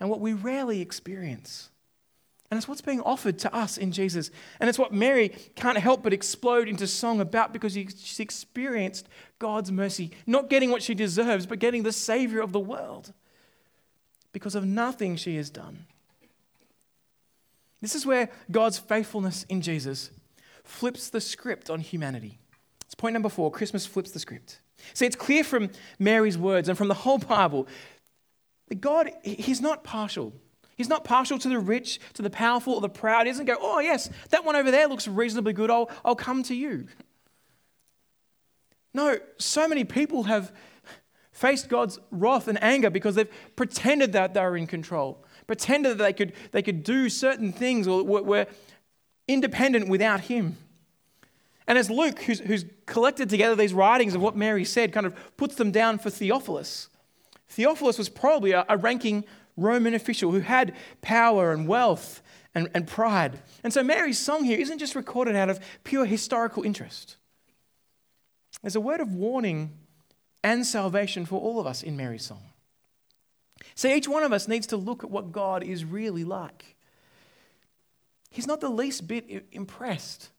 and 0.00 0.10
what 0.10 0.20
we 0.20 0.32
rarely 0.32 0.80
experience. 0.80 1.70
And 2.50 2.58
it's 2.58 2.68
what's 2.68 2.80
being 2.80 3.00
offered 3.00 3.38
to 3.40 3.54
us 3.54 3.76
in 3.76 3.90
Jesus. 3.90 4.30
And 4.60 4.68
it's 4.68 4.78
what 4.78 4.92
Mary 4.92 5.30
can't 5.56 5.78
help 5.78 6.02
but 6.02 6.12
explode 6.12 6.68
into 6.68 6.86
song 6.86 7.20
about 7.20 7.52
because 7.52 7.72
she's 7.72 8.20
experienced 8.20 9.08
God's 9.38 9.72
mercy, 9.72 10.12
not 10.26 10.48
getting 10.48 10.70
what 10.70 10.82
she 10.82 10.94
deserves, 10.94 11.46
but 11.46 11.58
getting 11.58 11.82
the 11.82 11.92
Savior 11.92 12.40
of 12.40 12.52
the 12.52 12.60
world 12.60 13.12
because 14.32 14.54
of 14.54 14.64
nothing 14.64 15.16
she 15.16 15.36
has 15.36 15.50
done. 15.50 15.86
This 17.80 17.94
is 17.94 18.06
where 18.06 18.30
God's 18.50 18.78
faithfulness 18.78 19.44
in 19.48 19.60
Jesus 19.60 20.10
flips 20.62 21.08
the 21.08 21.20
script 21.20 21.70
on 21.70 21.80
humanity. 21.80 22.38
It's 22.84 22.94
point 22.94 23.12
number 23.14 23.28
four 23.28 23.50
Christmas 23.50 23.86
flips 23.86 24.12
the 24.12 24.18
script. 24.18 24.60
See, 24.94 25.06
it's 25.06 25.16
clear 25.16 25.42
from 25.42 25.70
Mary's 25.98 26.38
words 26.38 26.68
and 26.68 26.76
from 26.78 26.88
the 26.88 26.94
whole 26.94 27.18
Bible 27.18 27.66
that 28.68 28.80
God, 28.80 29.10
He's 29.22 29.60
not 29.60 29.84
partial. 29.84 30.32
He's 30.76 30.88
not 30.88 31.04
partial 31.04 31.38
to 31.38 31.48
the 31.48 31.58
rich, 31.58 31.98
to 32.14 32.22
the 32.22 32.30
powerful, 32.30 32.74
or 32.74 32.80
the 32.80 32.88
proud. 32.88 33.26
He 33.26 33.32
doesn't 33.32 33.46
go, 33.46 33.56
oh, 33.58 33.80
yes, 33.80 34.10
that 34.30 34.44
one 34.44 34.56
over 34.56 34.70
there 34.70 34.86
looks 34.86 35.08
reasonably 35.08 35.54
good. 35.54 35.70
I'll, 35.70 35.90
I'll 36.04 36.14
come 36.14 36.42
to 36.44 36.54
you. 36.54 36.86
No, 38.92 39.18
so 39.38 39.66
many 39.66 39.84
people 39.84 40.24
have 40.24 40.52
faced 41.32 41.68
God's 41.68 41.98
wrath 42.10 42.48
and 42.48 42.62
anger 42.62 42.90
because 42.90 43.14
they've 43.14 43.30
pretended 43.56 44.12
that 44.12 44.34
they 44.34 44.40
were 44.40 44.56
in 44.56 44.66
control, 44.66 45.24
pretended 45.46 45.98
that 45.98 46.04
they 46.04 46.12
could, 46.12 46.34
they 46.52 46.62
could 46.62 46.82
do 46.82 47.08
certain 47.08 47.52
things 47.52 47.86
or 47.86 48.02
were 48.04 48.46
independent 49.28 49.88
without 49.88 50.20
Him. 50.22 50.58
And 51.66 51.78
as 51.78 51.90
Luke, 51.90 52.20
who's, 52.20 52.40
who's 52.40 52.64
collected 52.84 53.28
together 53.28 53.54
these 53.54 53.74
writings 53.74 54.14
of 54.14 54.20
what 54.20 54.36
Mary 54.36 54.64
said, 54.64 54.92
kind 54.92 55.06
of 55.06 55.14
puts 55.36 55.56
them 55.56 55.70
down 55.70 55.98
for 55.98 56.10
Theophilus, 56.10 56.88
Theophilus 57.48 57.98
was 57.98 58.08
probably 58.08 58.52
a, 58.52 58.64
a 58.68 58.76
ranking 58.76 59.24
Roman 59.56 59.94
official 59.94 60.32
who 60.32 60.40
had 60.40 60.74
power 61.02 61.52
and 61.52 61.66
wealth 61.66 62.22
and, 62.54 62.68
and 62.74 62.86
pride. 62.86 63.40
And 63.62 63.72
so 63.72 63.82
Mary's 63.82 64.18
song 64.18 64.44
here 64.44 64.58
isn't 64.58 64.78
just 64.78 64.94
recorded 64.94 65.36
out 65.36 65.48
of 65.48 65.60
pure 65.84 66.04
historical 66.04 66.62
interest. 66.62 67.16
There's 68.62 68.76
a 68.76 68.80
word 68.80 69.00
of 69.00 69.12
warning 69.12 69.76
and 70.42 70.66
salvation 70.66 71.26
for 71.26 71.40
all 71.40 71.60
of 71.60 71.66
us 71.66 71.82
in 71.82 71.96
Mary's 71.96 72.24
song. 72.24 72.42
So 73.74 73.88
each 73.88 74.08
one 74.08 74.22
of 74.22 74.32
us 74.32 74.48
needs 74.48 74.66
to 74.68 74.76
look 74.76 75.04
at 75.04 75.10
what 75.10 75.32
God 75.32 75.62
is 75.62 75.84
really 75.84 76.24
like. 76.24 76.76
He's 78.30 78.46
not 78.46 78.60
the 78.60 78.68
least 78.68 79.06
bit 79.06 79.46
impressed 79.52 80.30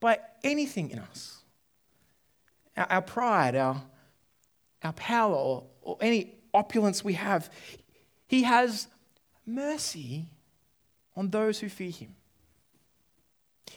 by 0.00 0.18
anything 0.42 0.90
in 0.90 0.98
us 0.98 1.40
our, 2.76 2.86
our 2.90 3.02
pride, 3.02 3.56
our, 3.56 3.82
our 4.82 4.92
power, 4.94 5.34
or, 5.34 5.64
or 5.82 5.98
any 6.00 6.34
opulence 6.54 7.04
we 7.04 7.14
have. 7.14 7.50
He 8.30 8.44
has 8.44 8.86
mercy 9.44 10.26
on 11.16 11.30
those 11.30 11.58
who 11.58 11.68
fear 11.68 11.90
him. 11.90 12.14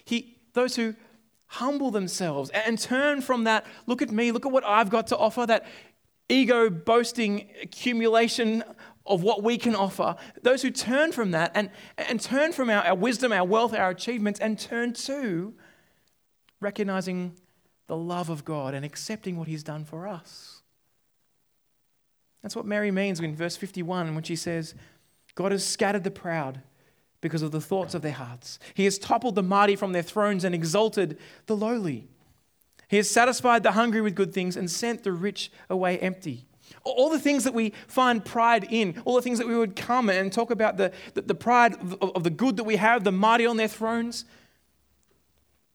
He, 0.06 0.38
those 0.54 0.76
who 0.76 0.94
humble 1.48 1.90
themselves 1.90 2.52
and 2.52 2.78
turn 2.78 3.22
from 3.22 3.46
that, 3.46 3.66
look 3.88 4.04
at 4.04 4.12
me, 4.12 4.32
look 4.32 4.46
at 4.46 4.52
what 4.52 4.64
I've 4.64 4.92
got 4.92 5.08
to 5.08 5.18
offer, 5.18 5.48
that 5.48 5.66
ego 6.30 6.70
boasting 6.70 7.50
accumulation 7.64 8.64
of 9.08 9.24
what 9.24 9.42
we 9.42 9.58
can 9.58 9.74
offer. 9.74 10.16
Those 10.44 10.62
who 10.62 10.70
turn 10.70 11.14
from 11.14 11.32
that 11.32 11.52
and, 11.56 11.72
and 11.98 12.22
turn 12.22 12.54
from 12.54 12.70
our, 12.70 12.84
our 12.86 12.96
wisdom, 12.96 13.32
our 13.32 13.44
wealth, 13.44 13.74
our 13.74 13.90
achievements, 13.90 14.40
and 14.40 14.60
turn 14.60 14.94
to 14.94 15.56
recognizing 16.62 17.34
the 17.88 17.98
love 17.98 18.30
of 18.30 18.46
God 18.46 18.76
and 18.76 18.86
accepting 18.86 19.36
what 19.36 19.48
He's 19.48 19.64
done 19.64 19.84
for 19.84 20.08
us. 20.08 20.53
That's 22.44 22.56
what 22.56 22.66
Mary 22.66 22.92
means 22.92 23.20
in 23.20 23.36
verse 23.36 23.56
51 23.56 24.14
when 24.14 24.24
she 24.24 24.36
says, 24.36 24.76
God 25.34 25.52
has 25.52 25.66
scattered 25.66 26.04
the 26.04 26.12
proud 26.12 26.62
because 27.22 27.42
of 27.42 27.52
the 27.52 27.62
thoughts 27.62 27.94
of 27.94 28.02
their 28.02 28.12
hearts. 28.12 28.60
He 28.74 28.84
has 28.84 29.00
toppled 29.00 29.36
the 29.36 29.42
mighty 29.42 29.78
from 29.78 29.94
their 29.94 30.04
thrones 30.04 30.44
and 30.44 30.54
exalted 30.54 31.18
the 31.48 31.56
lowly. 31.56 32.10
He 32.90 32.98
has 32.98 33.10
satisfied 33.10 33.64
the 33.64 33.72
hungry 33.72 34.02
with 34.02 34.14
good 34.14 34.34
things 34.34 34.58
and 34.58 34.70
sent 34.70 35.04
the 35.04 35.14
rich 35.14 35.52
away 35.70 35.98
empty. 36.00 36.46
All 36.84 37.10
the 37.10 37.20
things 37.20 37.46
that 37.46 37.54
we 37.54 37.72
find 37.88 38.24
pride 38.26 38.68
in, 38.70 39.02
all 39.06 39.16
the 39.16 39.22
things 39.22 39.38
that 39.38 39.48
we 39.48 39.58
would 39.58 39.76
come 39.76 40.10
and 40.10 40.32
talk 40.32 40.52
about 40.52 40.76
the, 40.76 40.92
the, 41.14 41.22
the 41.22 41.36
pride 41.36 41.74
of, 41.76 41.94
of 42.02 42.24
the 42.24 42.30
good 42.30 42.58
that 42.58 42.66
we 42.66 42.76
have, 42.76 43.06
the 43.06 43.12
mighty 43.12 43.46
on 43.46 43.56
their 43.56 43.70
thrones, 43.70 44.26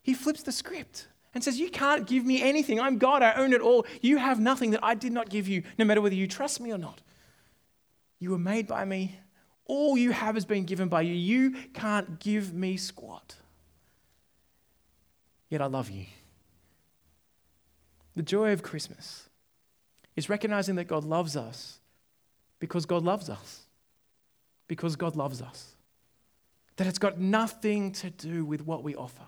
he 0.03 0.13
flips 0.13 0.43
the 0.43 0.53
script 0.53 1.09
and 1.35 1.43
says, 1.45 1.59
You 1.59 1.71
can't 1.71 2.07
give 2.07 2.25
me 2.25 2.43
anything. 2.43 2.81
I'm 2.81 2.99
God. 2.99 3.23
I 3.23 3.35
own 3.35 3.53
it 3.53 3.61
all. 3.61 3.87
You 4.01 4.19
have 4.19 4.41
nothing 4.41 4.71
that 4.73 4.85
I 4.85 4.95
did 4.95 5.13
not 5.13 5.29
give 5.29 5.49
you, 5.49 5.63
no 5.79 5.85
matter 5.85 6.01
whether 6.01 6.15
you 6.15 6.27
trust 6.27 6.61
me 6.61 6.73
or 6.73 6.79
not. 6.79 7.01
You 8.19 8.31
were 8.31 8.39
made 8.39 8.67
by 8.67 8.85
me. 8.85 9.19
All 9.67 9.97
you 9.97 10.13
have 10.13 10.35
has 10.35 10.45
been 10.45 10.65
given 10.65 10.89
by 10.89 11.03
you. 11.03 11.15
You 11.15 11.53
can't 11.75 12.19
give 12.19 12.55
me 12.55 12.77
squat. 12.77 13.37
Yet 15.51 15.63
I 15.63 15.67
love 15.67 15.91
you. 15.91 16.07
The 18.17 18.23
joy 18.23 18.53
of 18.53 18.63
Christmas 18.63 19.29
is 20.17 20.29
recognizing 20.29 20.75
that 20.77 20.89
God 20.89 21.05
loves 21.05 21.37
us 21.37 21.79
because 22.59 22.87
God 22.87 23.05
loves 23.05 23.31
us. 23.31 23.61
Because 24.67 24.97
God 24.97 25.17
loves 25.17 25.41
us. 25.41 25.75
That 26.77 26.87
it's 26.87 26.99
got 26.99 27.19
nothing 27.19 27.93
to 27.93 28.11
do 28.11 28.45
with 28.45 28.63
what 28.63 28.83
we 28.83 28.95
offer. 28.95 29.25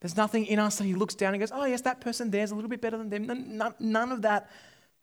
There's 0.00 0.16
nothing 0.16 0.46
in 0.46 0.58
us 0.58 0.76
that 0.76 0.84
He 0.84 0.94
looks 0.94 1.14
down 1.14 1.34
and 1.34 1.40
goes, 1.40 1.52
oh, 1.52 1.64
yes, 1.64 1.80
that 1.82 2.00
person 2.00 2.30
there's 2.30 2.50
a 2.50 2.54
little 2.54 2.70
bit 2.70 2.80
better 2.80 2.98
than 2.98 3.08
them. 3.08 3.74
None, 3.78 4.12
of 4.12 4.22
that 4.22 4.50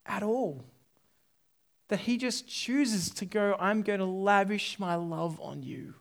at 0.06 0.24
all 0.24 0.64
that 1.94 2.00
he 2.00 2.18
just 2.18 2.48
chooses 2.48 3.12
to 3.12 3.24
go, 3.24 3.56
I'm 3.60 3.84
going 3.84 4.00
to 4.00 4.06
lavish 4.06 4.80
my 4.80 4.96
love 4.96 5.40
on 5.40 5.62
you. 5.62 5.94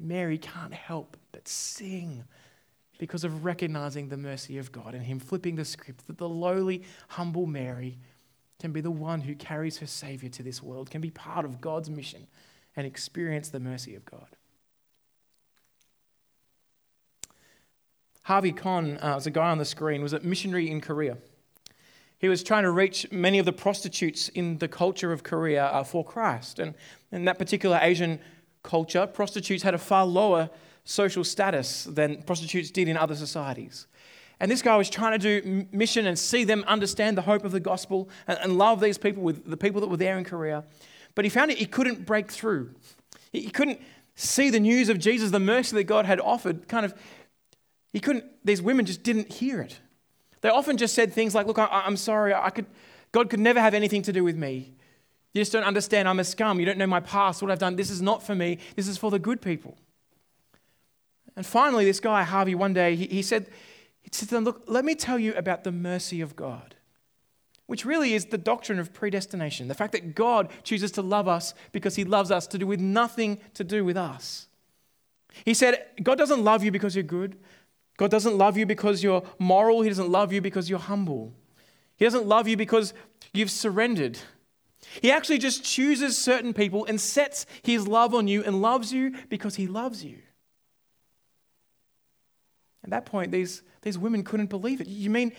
Mary 0.00 0.36
can't 0.36 0.74
help 0.74 1.16
but 1.30 1.46
sing 1.46 2.24
because 2.98 3.24
of 3.24 3.44
recognizing 3.44 4.08
the 4.08 4.16
mercy 4.16 4.58
of 4.58 4.72
God 4.72 4.94
and 4.94 5.04
him 5.04 5.20
flipping 5.20 5.54
the 5.54 5.64
script 5.64 6.06
that 6.06 6.18
the 6.18 6.28
lowly, 6.28 6.82
humble 7.08 7.46
Mary 7.46 7.98
can 8.58 8.72
be 8.72 8.80
the 8.80 8.90
one 8.90 9.20
who 9.20 9.34
carries 9.34 9.78
her 9.78 9.86
Savior 9.86 10.30
to 10.30 10.42
this 10.42 10.62
world, 10.62 10.90
can 10.90 11.00
be 11.00 11.10
part 11.10 11.44
of 11.44 11.60
God's 11.60 11.88
mission 11.88 12.26
and 12.74 12.86
experience 12.86 13.50
the 13.50 13.60
mercy 13.60 13.94
of 13.94 14.04
God. 14.04 14.36
Harvey 18.26 18.50
Conn, 18.50 18.98
uh, 19.00 19.12
was 19.14 19.28
a 19.28 19.30
guy 19.30 19.50
on 19.50 19.58
the 19.58 19.64
screen, 19.64 20.02
was 20.02 20.12
a 20.12 20.18
missionary 20.18 20.68
in 20.68 20.80
Korea. 20.80 21.16
He 22.18 22.28
was 22.28 22.42
trying 22.42 22.64
to 22.64 22.72
reach 22.72 23.06
many 23.12 23.38
of 23.38 23.46
the 23.46 23.52
prostitutes 23.52 24.28
in 24.30 24.58
the 24.58 24.66
culture 24.66 25.12
of 25.12 25.22
Korea 25.22 25.66
uh, 25.66 25.84
for 25.84 26.04
Christ. 26.04 26.58
And 26.58 26.74
in 27.12 27.24
that 27.26 27.38
particular 27.38 27.78
Asian 27.80 28.18
culture, 28.64 29.06
prostitutes 29.06 29.62
had 29.62 29.74
a 29.74 29.78
far 29.78 30.04
lower 30.04 30.50
social 30.82 31.22
status 31.22 31.84
than 31.84 32.20
prostitutes 32.22 32.72
did 32.72 32.88
in 32.88 32.96
other 32.96 33.14
societies. 33.14 33.86
And 34.40 34.50
this 34.50 34.60
guy 34.60 34.76
was 34.76 34.90
trying 34.90 35.20
to 35.20 35.40
do 35.40 35.66
mission 35.70 36.08
and 36.08 36.18
see 36.18 36.42
them 36.42 36.64
understand 36.66 37.16
the 37.16 37.22
hope 37.22 37.44
of 37.44 37.52
the 37.52 37.60
gospel 37.60 38.08
and, 38.26 38.40
and 38.42 38.58
love 38.58 38.80
these 38.80 38.98
people 38.98 39.22
with 39.22 39.48
the 39.48 39.56
people 39.56 39.80
that 39.82 39.86
were 39.86 39.96
there 39.96 40.18
in 40.18 40.24
Korea. 40.24 40.64
But 41.14 41.24
he 41.24 41.28
found 41.28 41.52
it, 41.52 41.58
he 41.58 41.66
couldn't 41.66 42.04
break 42.04 42.32
through. 42.32 42.74
He, 43.30 43.42
he 43.42 43.50
couldn't 43.50 43.80
see 44.16 44.50
the 44.50 44.58
news 44.58 44.88
of 44.88 44.98
Jesus, 44.98 45.30
the 45.30 45.38
mercy 45.38 45.76
that 45.76 45.84
God 45.84 46.06
had 46.06 46.18
offered. 46.18 46.66
Kind 46.66 46.86
of, 46.86 46.94
he 47.96 48.00
couldn't, 48.00 48.26
these 48.44 48.60
women 48.60 48.84
just 48.84 49.02
didn't 49.02 49.32
hear 49.32 49.58
it. 49.62 49.80
They 50.42 50.50
often 50.50 50.76
just 50.76 50.94
said 50.94 51.14
things 51.14 51.34
like, 51.34 51.46
Look, 51.46 51.58
I, 51.58 51.86
am 51.86 51.96
sorry, 51.96 52.34
I 52.34 52.50
could, 52.50 52.66
God 53.10 53.30
could 53.30 53.40
never 53.40 53.58
have 53.58 53.72
anything 53.72 54.02
to 54.02 54.12
do 54.12 54.22
with 54.22 54.36
me. 54.36 54.74
You 55.32 55.40
just 55.40 55.50
don't 55.50 55.64
understand. 55.64 56.06
I'm 56.06 56.20
a 56.20 56.24
scum. 56.24 56.60
You 56.60 56.66
don't 56.66 56.76
know 56.76 56.86
my 56.86 57.00
past, 57.00 57.40
what 57.40 57.50
I've 57.50 57.58
done. 57.58 57.74
This 57.74 57.88
is 57.88 58.02
not 58.02 58.22
for 58.22 58.34
me. 58.34 58.58
This 58.74 58.86
is 58.86 58.98
for 58.98 59.10
the 59.10 59.18
good 59.18 59.40
people. 59.40 59.78
And 61.36 61.46
finally, 61.46 61.86
this 61.86 61.98
guy, 61.98 62.22
Harvey, 62.22 62.54
one 62.54 62.74
day, 62.74 62.96
he, 62.96 63.06
he 63.06 63.22
said, 63.22 63.46
he 64.02 64.10
said 64.12 64.28
to 64.28 64.34
them, 64.34 64.44
Look, 64.44 64.64
let 64.66 64.84
me 64.84 64.94
tell 64.94 65.18
you 65.18 65.32
about 65.32 65.64
the 65.64 65.72
mercy 65.72 66.20
of 66.20 66.36
God, 66.36 66.74
which 67.64 67.86
really 67.86 68.12
is 68.12 68.26
the 68.26 68.36
doctrine 68.36 68.78
of 68.78 68.92
predestination. 68.92 69.68
The 69.68 69.74
fact 69.74 69.92
that 69.92 70.14
God 70.14 70.50
chooses 70.64 70.92
to 70.92 71.00
love 71.00 71.28
us 71.28 71.54
because 71.72 71.96
he 71.96 72.04
loves 72.04 72.30
us 72.30 72.46
to 72.48 72.58
do 72.58 72.66
with 72.66 72.78
nothing 72.78 73.38
to 73.54 73.64
do 73.64 73.86
with 73.86 73.96
us. 73.96 74.48
He 75.46 75.54
said, 75.54 75.86
God 76.02 76.18
doesn't 76.18 76.44
love 76.44 76.62
you 76.62 76.70
because 76.70 76.94
you're 76.94 77.02
good. 77.02 77.38
God 77.96 78.10
doesn't 78.10 78.36
love 78.36 78.56
you 78.56 78.66
because 78.66 79.02
you're 79.02 79.22
moral. 79.38 79.82
He 79.82 79.88
doesn't 79.88 80.10
love 80.10 80.32
you 80.32 80.40
because 80.40 80.68
you're 80.68 80.78
humble. 80.78 81.32
He 81.96 82.04
doesn't 82.04 82.26
love 82.26 82.46
you 82.46 82.56
because 82.56 82.92
you've 83.32 83.50
surrendered. 83.50 84.18
He 85.00 85.10
actually 85.10 85.38
just 85.38 85.64
chooses 85.64 86.16
certain 86.16 86.52
people 86.52 86.84
and 86.84 87.00
sets 87.00 87.46
his 87.62 87.88
love 87.88 88.14
on 88.14 88.28
you 88.28 88.42
and 88.44 88.60
loves 88.60 88.92
you 88.92 89.14
because 89.28 89.56
he 89.56 89.66
loves 89.66 90.04
you. 90.04 90.18
At 92.84 92.90
that 92.90 93.06
point, 93.06 93.32
these, 93.32 93.62
these 93.82 93.98
women 93.98 94.22
couldn't 94.22 94.46
believe 94.46 94.80
it. 94.80 94.86
You 94.86 95.10
mean 95.10 95.32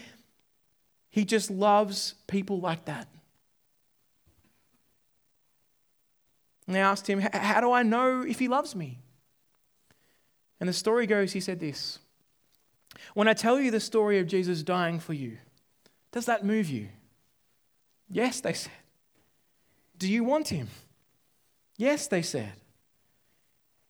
he 1.09 1.23
just 1.23 1.49
loves 1.49 2.15
people 2.27 2.59
like 2.59 2.85
that? 2.85 3.07
And 6.65 6.75
they 6.75 6.81
asked 6.81 7.07
him, 7.07 7.19
How 7.19 7.61
do 7.61 7.71
I 7.71 7.83
know 7.83 8.23
if 8.23 8.39
he 8.39 8.49
loves 8.49 8.75
me? 8.75 8.99
And 10.59 10.67
the 10.67 10.73
story 10.73 11.07
goes, 11.07 11.31
he 11.31 11.39
said 11.39 11.59
this 11.59 11.99
when 13.13 13.27
I 13.27 13.33
tell 13.33 13.59
you 13.59 13.71
the 13.71 13.79
story 13.79 14.19
of 14.19 14.27
Jesus 14.27 14.63
dying 14.63 14.99
for 14.99 15.13
you, 15.13 15.37
does 16.11 16.25
that 16.25 16.45
move 16.45 16.69
you? 16.69 16.89
Yes, 18.09 18.41
they 18.41 18.53
said. 18.53 18.71
Do 19.97 20.11
you 20.11 20.23
want 20.23 20.49
him? 20.49 20.67
Yes, 21.77 22.07
they 22.07 22.21
said. 22.21 22.53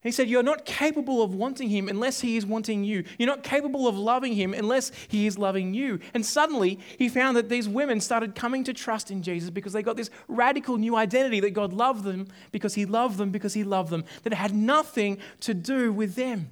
He 0.02 0.12
said, 0.12 0.30
You're 0.30 0.44
not 0.44 0.66
capable 0.66 1.22
of 1.22 1.34
wanting 1.34 1.70
him 1.70 1.90
unless 1.90 2.22
he 2.22 2.38
is 2.38 2.46
wanting 2.46 2.84
you. 2.84 3.04
You're 3.18 3.28
not 3.28 3.44
capable 3.44 3.88
of 3.88 3.98
loving 3.98 4.34
him 4.34 4.54
unless 4.54 4.92
he 5.08 5.28
is 5.28 5.38
loving 5.38 5.74
you. 5.74 6.00
And 6.14 6.26
suddenly, 6.26 6.80
he 6.98 7.10
found 7.10 7.36
that 7.36 7.50
these 7.50 7.68
women 7.68 8.00
started 8.00 8.36
coming 8.36 8.64
to 8.66 8.74
trust 8.74 9.12
in 9.12 9.24
Jesus 9.24 9.50
because 9.50 9.74
they 9.74 9.82
got 9.82 9.98
this 9.98 10.10
radical 10.28 10.78
new 10.78 10.96
identity 10.96 11.40
that 11.42 11.52
God 11.52 11.74
loved 11.74 12.04
them 12.04 12.28
because 12.52 12.76
he 12.76 12.86
loved 12.86 13.18
them 13.18 13.32
because 13.32 13.54
he 13.54 13.64
loved 13.64 13.90
them, 13.90 14.06
that 14.24 14.34
had 14.34 14.56
nothing 14.56 15.18
to 15.42 15.54
do 15.54 15.92
with 15.92 16.16
them. 16.16 16.50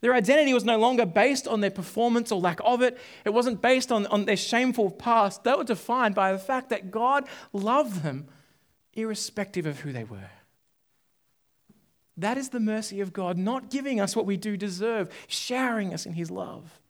Their 0.00 0.14
identity 0.14 0.54
was 0.54 0.64
no 0.64 0.78
longer 0.78 1.04
based 1.04 1.48
on 1.48 1.60
their 1.60 1.70
performance 1.70 2.30
or 2.30 2.40
lack 2.40 2.60
of 2.64 2.82
it. 2.82 2.98
It 3.24 3.30
wasn't 3.30 3.60
based 3.60 3.90
on, 3.90 4.06
on 4.06 4.26
their 4.26 4.36
shameful 4.36 4.90
past. 4.92 5.42
They 5.42 5.52
were 5.54 5.64
defined 5.64 6.14
by 6.14 6.32
the 6.32 6.38
fact 6.38 6.70
that 6.70 6.90
God 6.90 7.26
loved 7.52 8.02
them 8.02 8.28
irrespective 8.94 9.66
of 9.66 9.80
who 9.80 9.92
they 9.92 10.04
were. 10.04 10.30
That 12.16 12.36
is 12.36 12.48
the 12.48 12.60
mercy 12.60 13.00
of 13.00 13.12
God, 13.12 13.38
not 13.38 13.70
giving 13.70 14.00
us 14.00 14.16
what 14.16 14.26
we 14.26 14.36
do 14.36 14.56
deserve, 14.56 15.08
showering 15.28 15.94
us 15.94 16.04
in 16.04 16.14
His 16.14 16.30
love. 16.30 16.80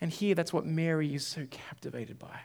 And 0.00 0.10
here, 0.10 0.34
that's 0.34 0.52
what 0.52 0.66
Mary 0.66 1.14
is 1.14 1.26
so 1.26 1.46
captivated 1.50 2.18
by. 2.18 2.40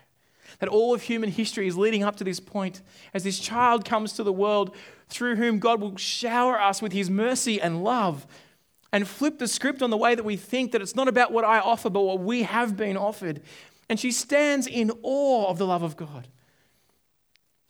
That 0.59 0.69
all 0.69 0.93
of 0.93 1.01
human 1.01 1.29
history 1.29 1.67
is 1.67 1.75
leading 1.75 2.03
up 2.03 2.15
to 2.17 2.23
this 2.23 2.39
point 2.39 2.81
as 3.13 3.23
this 3.23 3.39
child 3.39 3.83
comes 3.83 4.13
to 4.13 4.23
the 4.23 4.31
world 4.31 4.73
through 5.09 5.35
whom 5.35 5.59
God 5.59 5.81
will 5.81 5.97
shower 5.97 6.59
us 6.59 6.81
with 6.81 6.93
his 6.93 7.09
mercy 7.09 7.59
and 7.59 7.83
love 7.83 8.25
and 8.91 9.07
flip 9.07 9.37
the 9.37 9.47
script 9.47 9.81
on 9.81 9.89
the 9.89 9.97
way 9.97 10.15
that 10.15 10.23
we 10.23 10.37
think 10.37 10.71
that 10.71 10.81
it's 10.81 10.95
not 10.95 11.07
about 11.07 11.31
what 11.31 11.43
I 11.43 11.59
offer, 11.59 11.89
but 11.89 12.01
what 12.01 12.19
we 12.19 12.43
have 12.43 12.77
been 12.77 12.97
offered. 12.97 13.41
And 13.89 13.99
she 13.99 14.11
stands 14.11 14.67
in 14.67 14.91
awe 15.03 15.47
of 15.47 15.57
the 15.57 15.65
love 15.65 15.83
of 15.83 15.97
God. 15.97 16.27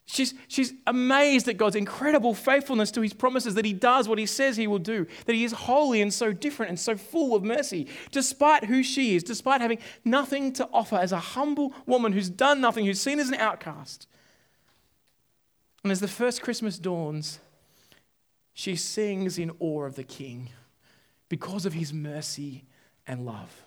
She's, 0.10 0.34
she's 0.48 0.74
amazed 0.88 1.50
at 1.50 1.58
God's 1.58 1.76
incredible 1.76 2.34
faithfulness 2.34 2.92
to 2.92 3.02
his 3.02 3.14
promises, 3.14 3.56
that 3.56 3.66
he 3.66 3.74
does 3.74 4.08
what 4.08 4.18
he 4.18 4.26
says 4.26 4.56
he 4.56 4.66
will 4.66 4.80
do, 4.80 5.06
that 5.26 5.36
he 5.36 5.44
is 5.44 5.52
holy 5.52 6.02
and 6.02 6.14
so 6.14 6.32
different 6.32 6.70
and 6.70 6.80
so 6.80 6.96
full 6.96 7.36
of 7.36 7.44
mercy, 7.44 7.88
despite 8.12 8.64
who 8.66 8.84
she 8.84 9.18
is, 9.18 9.24
despite 9.24 9.60
having 9.60 9.80
nothing 10.06 10.54
to 10.54 10.70
offer 10.72 10.96
as 10.96 11.12
a 11.12 11.20
humble 11.20 11.74
woman 11.86 12.14
who's 12.14 12.30
done 12.30 12.62
nothing, 12.62 12.86
who's 12.86 13.02
seen 13.02 13.20
as 13.20 13.28
an 13.28 13.36
outcast. 13.36 14.08
And 15.84 15.92
as 15.92 16.00
the 16.00 16.08
first 16.08 16.42
Christmas 16.42 16.80
dawns, 16.80 17.40
she 18.54 18.78
sings 18.78 19.38
in 19.38 19.52
awe 19.60 19.84
of 19.84 19.96
the 19.96 20.04
king 20.04 20.50
because 21.30 21.66
of 21.66 21.74
his 21.74 21.94
mercy 21.94 22.66
and 23.06 23.26
love. 23.26 23.64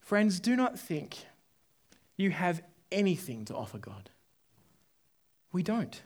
Friends, 0.00 0.38
do 0.38 0.54
not 0.54 0.78
think 0.78 1.16
you 2.16 2.30
have 2.30 2.62
anything 2.92 3.44
to 3.46 3.54
offer 3.54 3.78
God. 3.78 4.10
We 5.52 5.62
don't. 5.62 6.00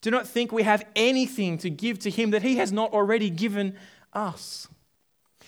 Do 0.00 0.10
not 0.10 0.26
think 0.26 0.52
we 0.52 0.62
have 0.62 0.84
anything 0.94 1.58
to 1.58 1.70
give 1.70 1.98
to 2.00 2.10
Him 2.10 2.30
that 2.30 2.42
He 2.42 2.56
has 2.56 2.72
not 2.72 2.92
already 2.92 3.30
given 3.30 3.76
us. 4.12 4.68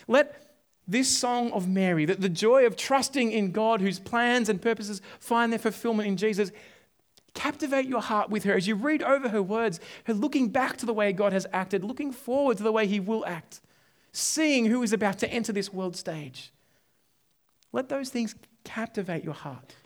Let 0.07 0.55
this 0.87 1.09
song 1.09 1.53
of 1.53 1.69
Mary, 1.69 2.07
that 2.07 2.21
the 2.21 2.29
joy 2.29 2.67
of 2.67 2.77
trusting 2.77 3.31
in 3.31 3.53
God, 3.53 3.81
whose 3.81 3.99
plans 3.99 4.49
and 4.49 4.61
purposes 4.61 5.03
find 5.21 5.53
their 5.53 5.59
fulfillment 5.59 6.09
in 6.09 6.17
Jesus, 6.17 6.51
captivate 7.39 7.87
your 7.87 8.03
heart 8.03 8.31
with 8.31 8.43
her 8.43 8.55
as 8.55 8.67
you 8.67 8.75
read 8.75 9.01
over 9.01 9.29
her 9.29 9.43
words, 9.43 9.79
her 10.05 10.13
looking 10.13 10.49
back 10.49 10.77
to 10.79 10.87
the 10.87 10.93
way 10.93 11.13
God 11.13 11.33
has 11.33 11.47
acted, 11.53 11.85
looking 11.85 12.11
forward 12.11 12.57
to 12.57 12.65
the 12.65 12.73
way 12.73 12.89
He 12.89 12.99
will 12.99 13.25
act, 13.27 13.61
seeing 14.11 14.67
who 14.67 14.83
is 14.83 14.93
about 14.93 15.21
to 15.21 15.31
enter 15.31 15.53
this 15.53 15.73
world 15.73 15.95
stage. 15.95 16.53
Let 17.71 17.89
those 17.89 18.09
things 18.09 18.35
captivate 18.65 19.23
your 19.23 19.35
heart 19.35 19.77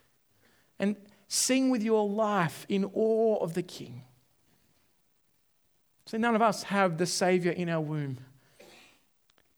and 0.78 0.96
sing 1.28 1.68
with 1.68 1.82
your 1.82 2.08
life 2.08 2.64
in 2.70 2.86
awe 2.94 3.36
of 3.42 3.52
the 3.52 3.62
King. 3.62 4.02
So, 6.06 6.16
none 6.16 6.34
of 6.34 6.40
us 6.40 6.62
have 6.64 6.96
the 6.96 7.06
Savior 7.06 7.52
in 7.52 7.68
our 7.68 7.82
womb, 7.82 8.16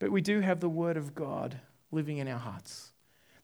but 0.00 0.10
we 0.10 0.20
do 0.20 0.40
have 0.40 0.58
the 0.58 0.68
Word 0.68 0.96
of 0.96 1.14
God 1.14 1.60
living 1.92 2.18
in 2.18 2.26
our 2.26 2.40
hearts. 2.40 2.93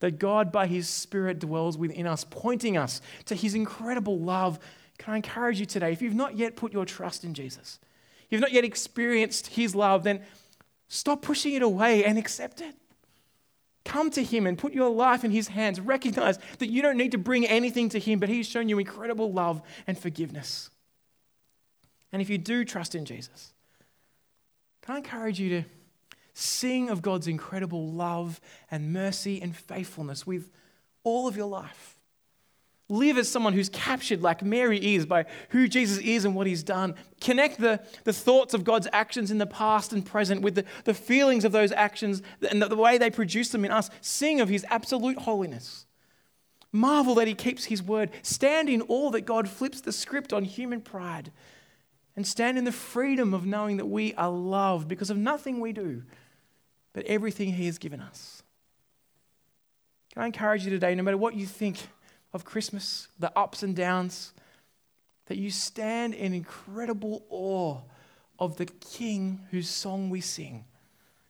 That 0.01 0.19
God, 0.19 0.51
by 0.51 0.67
His 0.67 0.89
Spirit, 0.89 1.39
dwells 1.39 1.79
within 1.79 2.07
us, 2.07 2.25
pointing 2.29 2.77
us 2.77 3.01
to 3.27 3.35
His 3.35 3.55
incredible 3.55 4.19
love. 4.19 4.59
Can 4.99 5.15
I 5.15 5.17
encourage 5.17 5.61
you 5.61 5.67
today, 5.67 5.93
if 5.93 6.03
you've 6.03 6.15
not 6.15 6.37
yet 6.37 6.57
put 6.57 6.73
your 6.73 6.85
trust 6.85 7.25
in 7.25 7.33
Jesus, 7.33 7.79
you've 8.29 8.41
not 8.41 8.53
yet 8.53 8.65
experienced 8.65 9.49
His 9.49 9.75
love, 9.75 10.05
then 10.05 10.23
stop 10.89 11.23
pushing 11.23 11.55
it 11.55 11.63
away 11.63 12.05
and 12.05 12.19
accept 12.19 12.61
it. 12.61 12.75
Come 13.85 14.11
to 14.11 14.23
Him 14.23 14.47
and 14.47 14.59
put 14.59 14.73
your 14.73 14.91
life 14.91 15.25
in 15.25 15.31
His 15.31 15.49
hands. 15.49 15.81
Recognize 15.81 16.39
that 16.59 16.71
you 16.71 16.83
don't 16.83 16.97
need 16.97 17.13
to 17.13 17.19
bring 17.19 17.47
anything 17.47 17.89
to 17.91 17.99
Him, 17.99 18.19
but 18.19 18.29
He's 18.29 18.47
shown 18.47 18.69
you 18.69 18.79
incredible 18.79 19.33
love 19.33 19.63
and 19.87 19.99
forgiveness. 19.99 20.71
And 22.13 22.21
if 22.21 22.29
you 22.29 22.39
do 22.39 22.65
trust 22.65 22.95
in 22.95 23.05
Jesus, 23.05 23.53
can 24.83 24.95
I 24.97 24.99
encourage 24.99 25.39
you 25.39 25.49
to 25.51 25.69
sing 26.41 26.89
of 26.89 27.03
God's 27.03 27.27
incredible 27.27 27.91
love 27.91 28.41
and 28.71 28.93
mercy 28.93 29.41
and 29.41 29.55
faithfulness 29.55 30.27
with 30.27 30.51
all 31.05 31.29
of 31.29 31.37
your 31.37 31.47
life? 31.47 31.97
Live 32.89 33.19
as 33.19 33.29
someone 33.29 33.53
who's 33.53 33.69
captured, 33.69 34.21
like 34.21 34.43
Mary 34.43 34.95
is, 34.95 35.07
by 35.07 35.27
who 35.51 35.69
Jesus 35.69 35.99
is 35.99 36.25
and 36.25 36.35
what 36.35 36.49
he's 36.49 36.65
done. 36.65 36.97
Connect 37.21 37.61
the, 37.61 37.81
the 38.03 38.13
thoughts 38.13 38.53
of 38.53 38.65
God's 38.65 38.89
actions 38.93 39.31
in 39.31 39.39
the 39.39 39.47
past 39.47 39.93
and 39.93 40.05
present 40.05 40.43
with 40.43 40.57
the, 40.57 40.65
the 40.85 40.95
feelings 40.95 41.45
of 41.45 41.53
those 41.53 41.71
actions 41.71 42.21
and 42.51 42.61
the, 42.61 42.67
the 42.67 42.77
way 42.77 42.99
they 42.99 43.11
produce 43.11 43.51
them 43.51 43.65
in 43.65 43.71
us. 43.71 43.91
Sing 44.01 44.41
of 44.41 44.49
his 44.49 44.67
absolute 44.69 45.19
holiness. 45.19 45.87
Marvel 46.73 47.15
that 47.15 47.29
he 47.29 47.35
keeps 47.35 47.67
his 47.67 47.81
word. 47.81 48.11
Stand 48.23 48.69
in 48.69 48.83
awe 48.89 49.11
that 49.11 49.21
God 49.21 49.49
flips 49.49 49.81
the 49.81 49.93
script 49.93 50.33
on 50.33 50.45
human 50.45 50.81
pride. 50.81 51.31
And 52.17 52.27
stand 52.27 52.59
in 52.59 52.65
the 52.65 52.73
freedom 52.73 53.33
of 53.33 53.47
knowing 53.47 53.77
that 53.77 53.87
we 53.87 54.15
are 54.15 54.31
loved 54.31 54.89
because 54.89 55.11
of 55.11 55.17
nothing 55.17 55.61
we 55.61 55.73
do, 55.73 56.03
but 56.93 57.05
everything 57.07 57.53
he 57.53 57.67
has 57.67 57.79
given 57.79 58.01
us. 58.01 58.43
Can 60.13 60.23
I 60.23 60.27
encourage 60.27 60.65
you 60.65 60.71
today, 60.71 60.95
no 60.95 61.03
matter 61.03 61.17
what 61.17 61.35
you 61.35 61.47
think, 61.47 61.79
of 62.33 62.45
Christmas, 62.45 63.09
the 63.19 63.37
ups 63.37 63.63
and 63.63 63.75
downs, 63.75 64.33
that 65.27 65.39
you 65.39 65.51
stand 65.51 66.15
in 66.15 66.33
incredible 66.33 67.25
awe 67.29 67.79
of 68.39 68.57
the 68.57 68.67
King 68.67 69.41
whose 69.51 69.69
song 69.69 70.11
we 70.11 70.21
sing, 70.21 70.65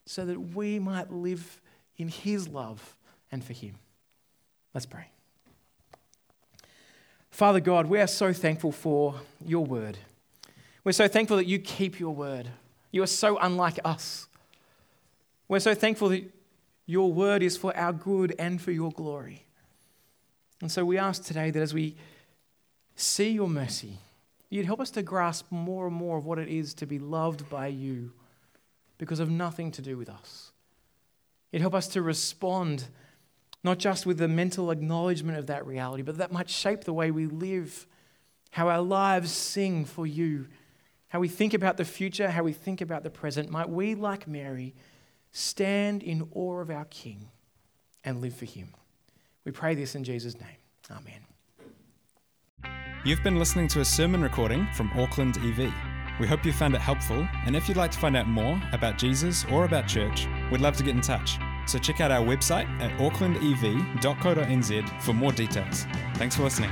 so 0.06 0.24
that 0.24 0.40
we 0.40 0.78
might 0.78 1.12
live 1.12 1.60
in 1.96 2.08
his 2.08 2.48
love 2.48 2.96
and 3.30 3.44
for 3.44 3.52
him. 3.52 3.78
Let's 4.72 4.86
pray. 4.86 5.10
Father 7.30 7.60
God, 7.60 7.86
we 7.86 8.00
are 8.00 8.06
so 8.06 8.32
thankful 8.32 8.72
for 8.72 9.14
your 9.44 9.64
word. 9.64 9.98
We're 10.84 10.92
so 10.92 11.08
thankful 11.08 11.36
that 11.36 11.46
you 11.46 11.58
keep 11.58 12.00
your 12.00 12.14
word. 12.14 12.48
You 12.90 13.02
are 13.02 13.06
so 13.06 13.38
unlike 13.38 13.78
us. 13.84 14.26
We're 15.50 15.58
so 15.58 15.74
thankful 15.74 16.10
that 16.10 16.22
your 16.86 17.12
word 17.12 17.42
is 17.42 17.56
for 17.56 17.76
our 17.76 17.92
good 17.92 18.36
and 18.38 18.62
for 18.62 18.70
your 18.70 18.92
glory. 18.92 19.46
And 20.60 20.70
so 20.70 20.84
we 20.84 20.96
ask 20.96 21.24
today 21.24 21.50
that 21.50 21.60
as 21.60 21.74
we 21.74 21.96
see 22.94 23.30
your 23.30 23.48
mercy, 23.48 23.98
you'd 24.48 24.66
help 24.66 24.78
us 24.78 24.92
to 24.92 25.02
grasp 25.02 25.46
more 25.50 25.88
and 25.88 25.96
more 25.96 26.16
of 26.18 26.24
what 26.24 26.38
it 26.38 26.46
is 26.46 26.72
to 26.74 26.86
be 26.86 27.00
loved 27.00 27.50
by 27.50 27.66
you 27.66 28.12
because 28.96 29.18
of 29.18 29.28
nothing 29.28 29.72
to 29.72 29.82
do 29.82 29.96
with 29.96 30.08
us. 30.08 30.52
You'd 31.50 31.62
help 31.62 31.74
us 31.74 31.88
to 31.88 32.00
respond 32.00 32.84
not 33.64 33.78
just 33.78 34.06
with 34.06 34.18
the 34.18 34.28
mental 34.28 34.70
acknowledgement 34.70 35.36
of 35.36 35.48
that 35.48 35.66
reality, 35.66 36.04
but 36.04 36.18
that 36.18 36.30
might 36.30 36.48
shape 36.48 36.84
the 36.84 36.92
way 36.92 37.10
we 37.10 37.26
live, 37.26 37.88
how 38.52 38.68
our 38.68 38.82
lives 38.82 39.32
sing 39.32 39.84
for 39.84 40.06
you, 40.06 40.46
how 41.08 41.18
we 41.18 41.26
think 41.26 41.54
about 41.54 41.76
the 41.76 41.84
future, 41.84 42.30
how 42.30 42.44
we 42.44 42.52
think 42.52 42.80
about 42.80 43.02
the 43.02 43.10
present. 43.10 43.50
Might 43.50 43.68
we, 43.68 43.96
like 43.96 44.28
Mary, 44.28 44.76
stand 45.32 46.02
in 46.02 46.28
awe 46.32 46.60
of 46.60 46.70
our 46.70 46.84
King 46.86 47.28
and 48.04 48.20
live 48.20 48.34
for 48.34 48.46
him. 48.46 48.74
We 49.44 49.52
pray 49.52 49.74
this 49.74 49.94
in 49.94 50.04
Jesus' 50.04 50.38
name. 50.38 50.48
Amen. 50.90 51.20
You've 53.04 53.22
been 53.22 53.38
listening 53.38 53.68
to 53.68 53.80
a 53.80 53.84
sermon 53.84 54.22
recording 54.22 54.66
from 54.74 54.90
Auckland 54.94 55.38
EV. 55.38 55.72
We 56.20 56.26
hope 56.26 56.44
you 56.44 56.52
found 56.52 56.74
it 56.74 56.82
helpful, 56.82 57.26
and 57.46 57.56
if 57.56 57.66
you'd 57.66 57.78
like 57.78 57.92
to 57.92 57.98
find 57.98 58.14
out 58.14 58.28
more 58.28 58.60
about 58.72 58.98
Jesus 58.98 59.46
or 59.46 59.64
about 59.64 59.88
church, 59.88 60.28
we'd 60.52 60.60
love 60.60 60.76
to 60.76 60.82
get 60.82 60.94
in 60.94 61.00
touch. 61.00 61.38
So 61.66 61.78
check 61.78 62.02
out 62.02 62.10
our 62.10 62.22
website 62.22 62.68
at 62.80 62.90
aucklandev.co.nz 62.98 65.02
for 65.02 65.14
more 65.14 65.32
details. 65.32 65.86
Thanks 66.16 66.36
for 66.36 66.42
listening. 66.42 66.70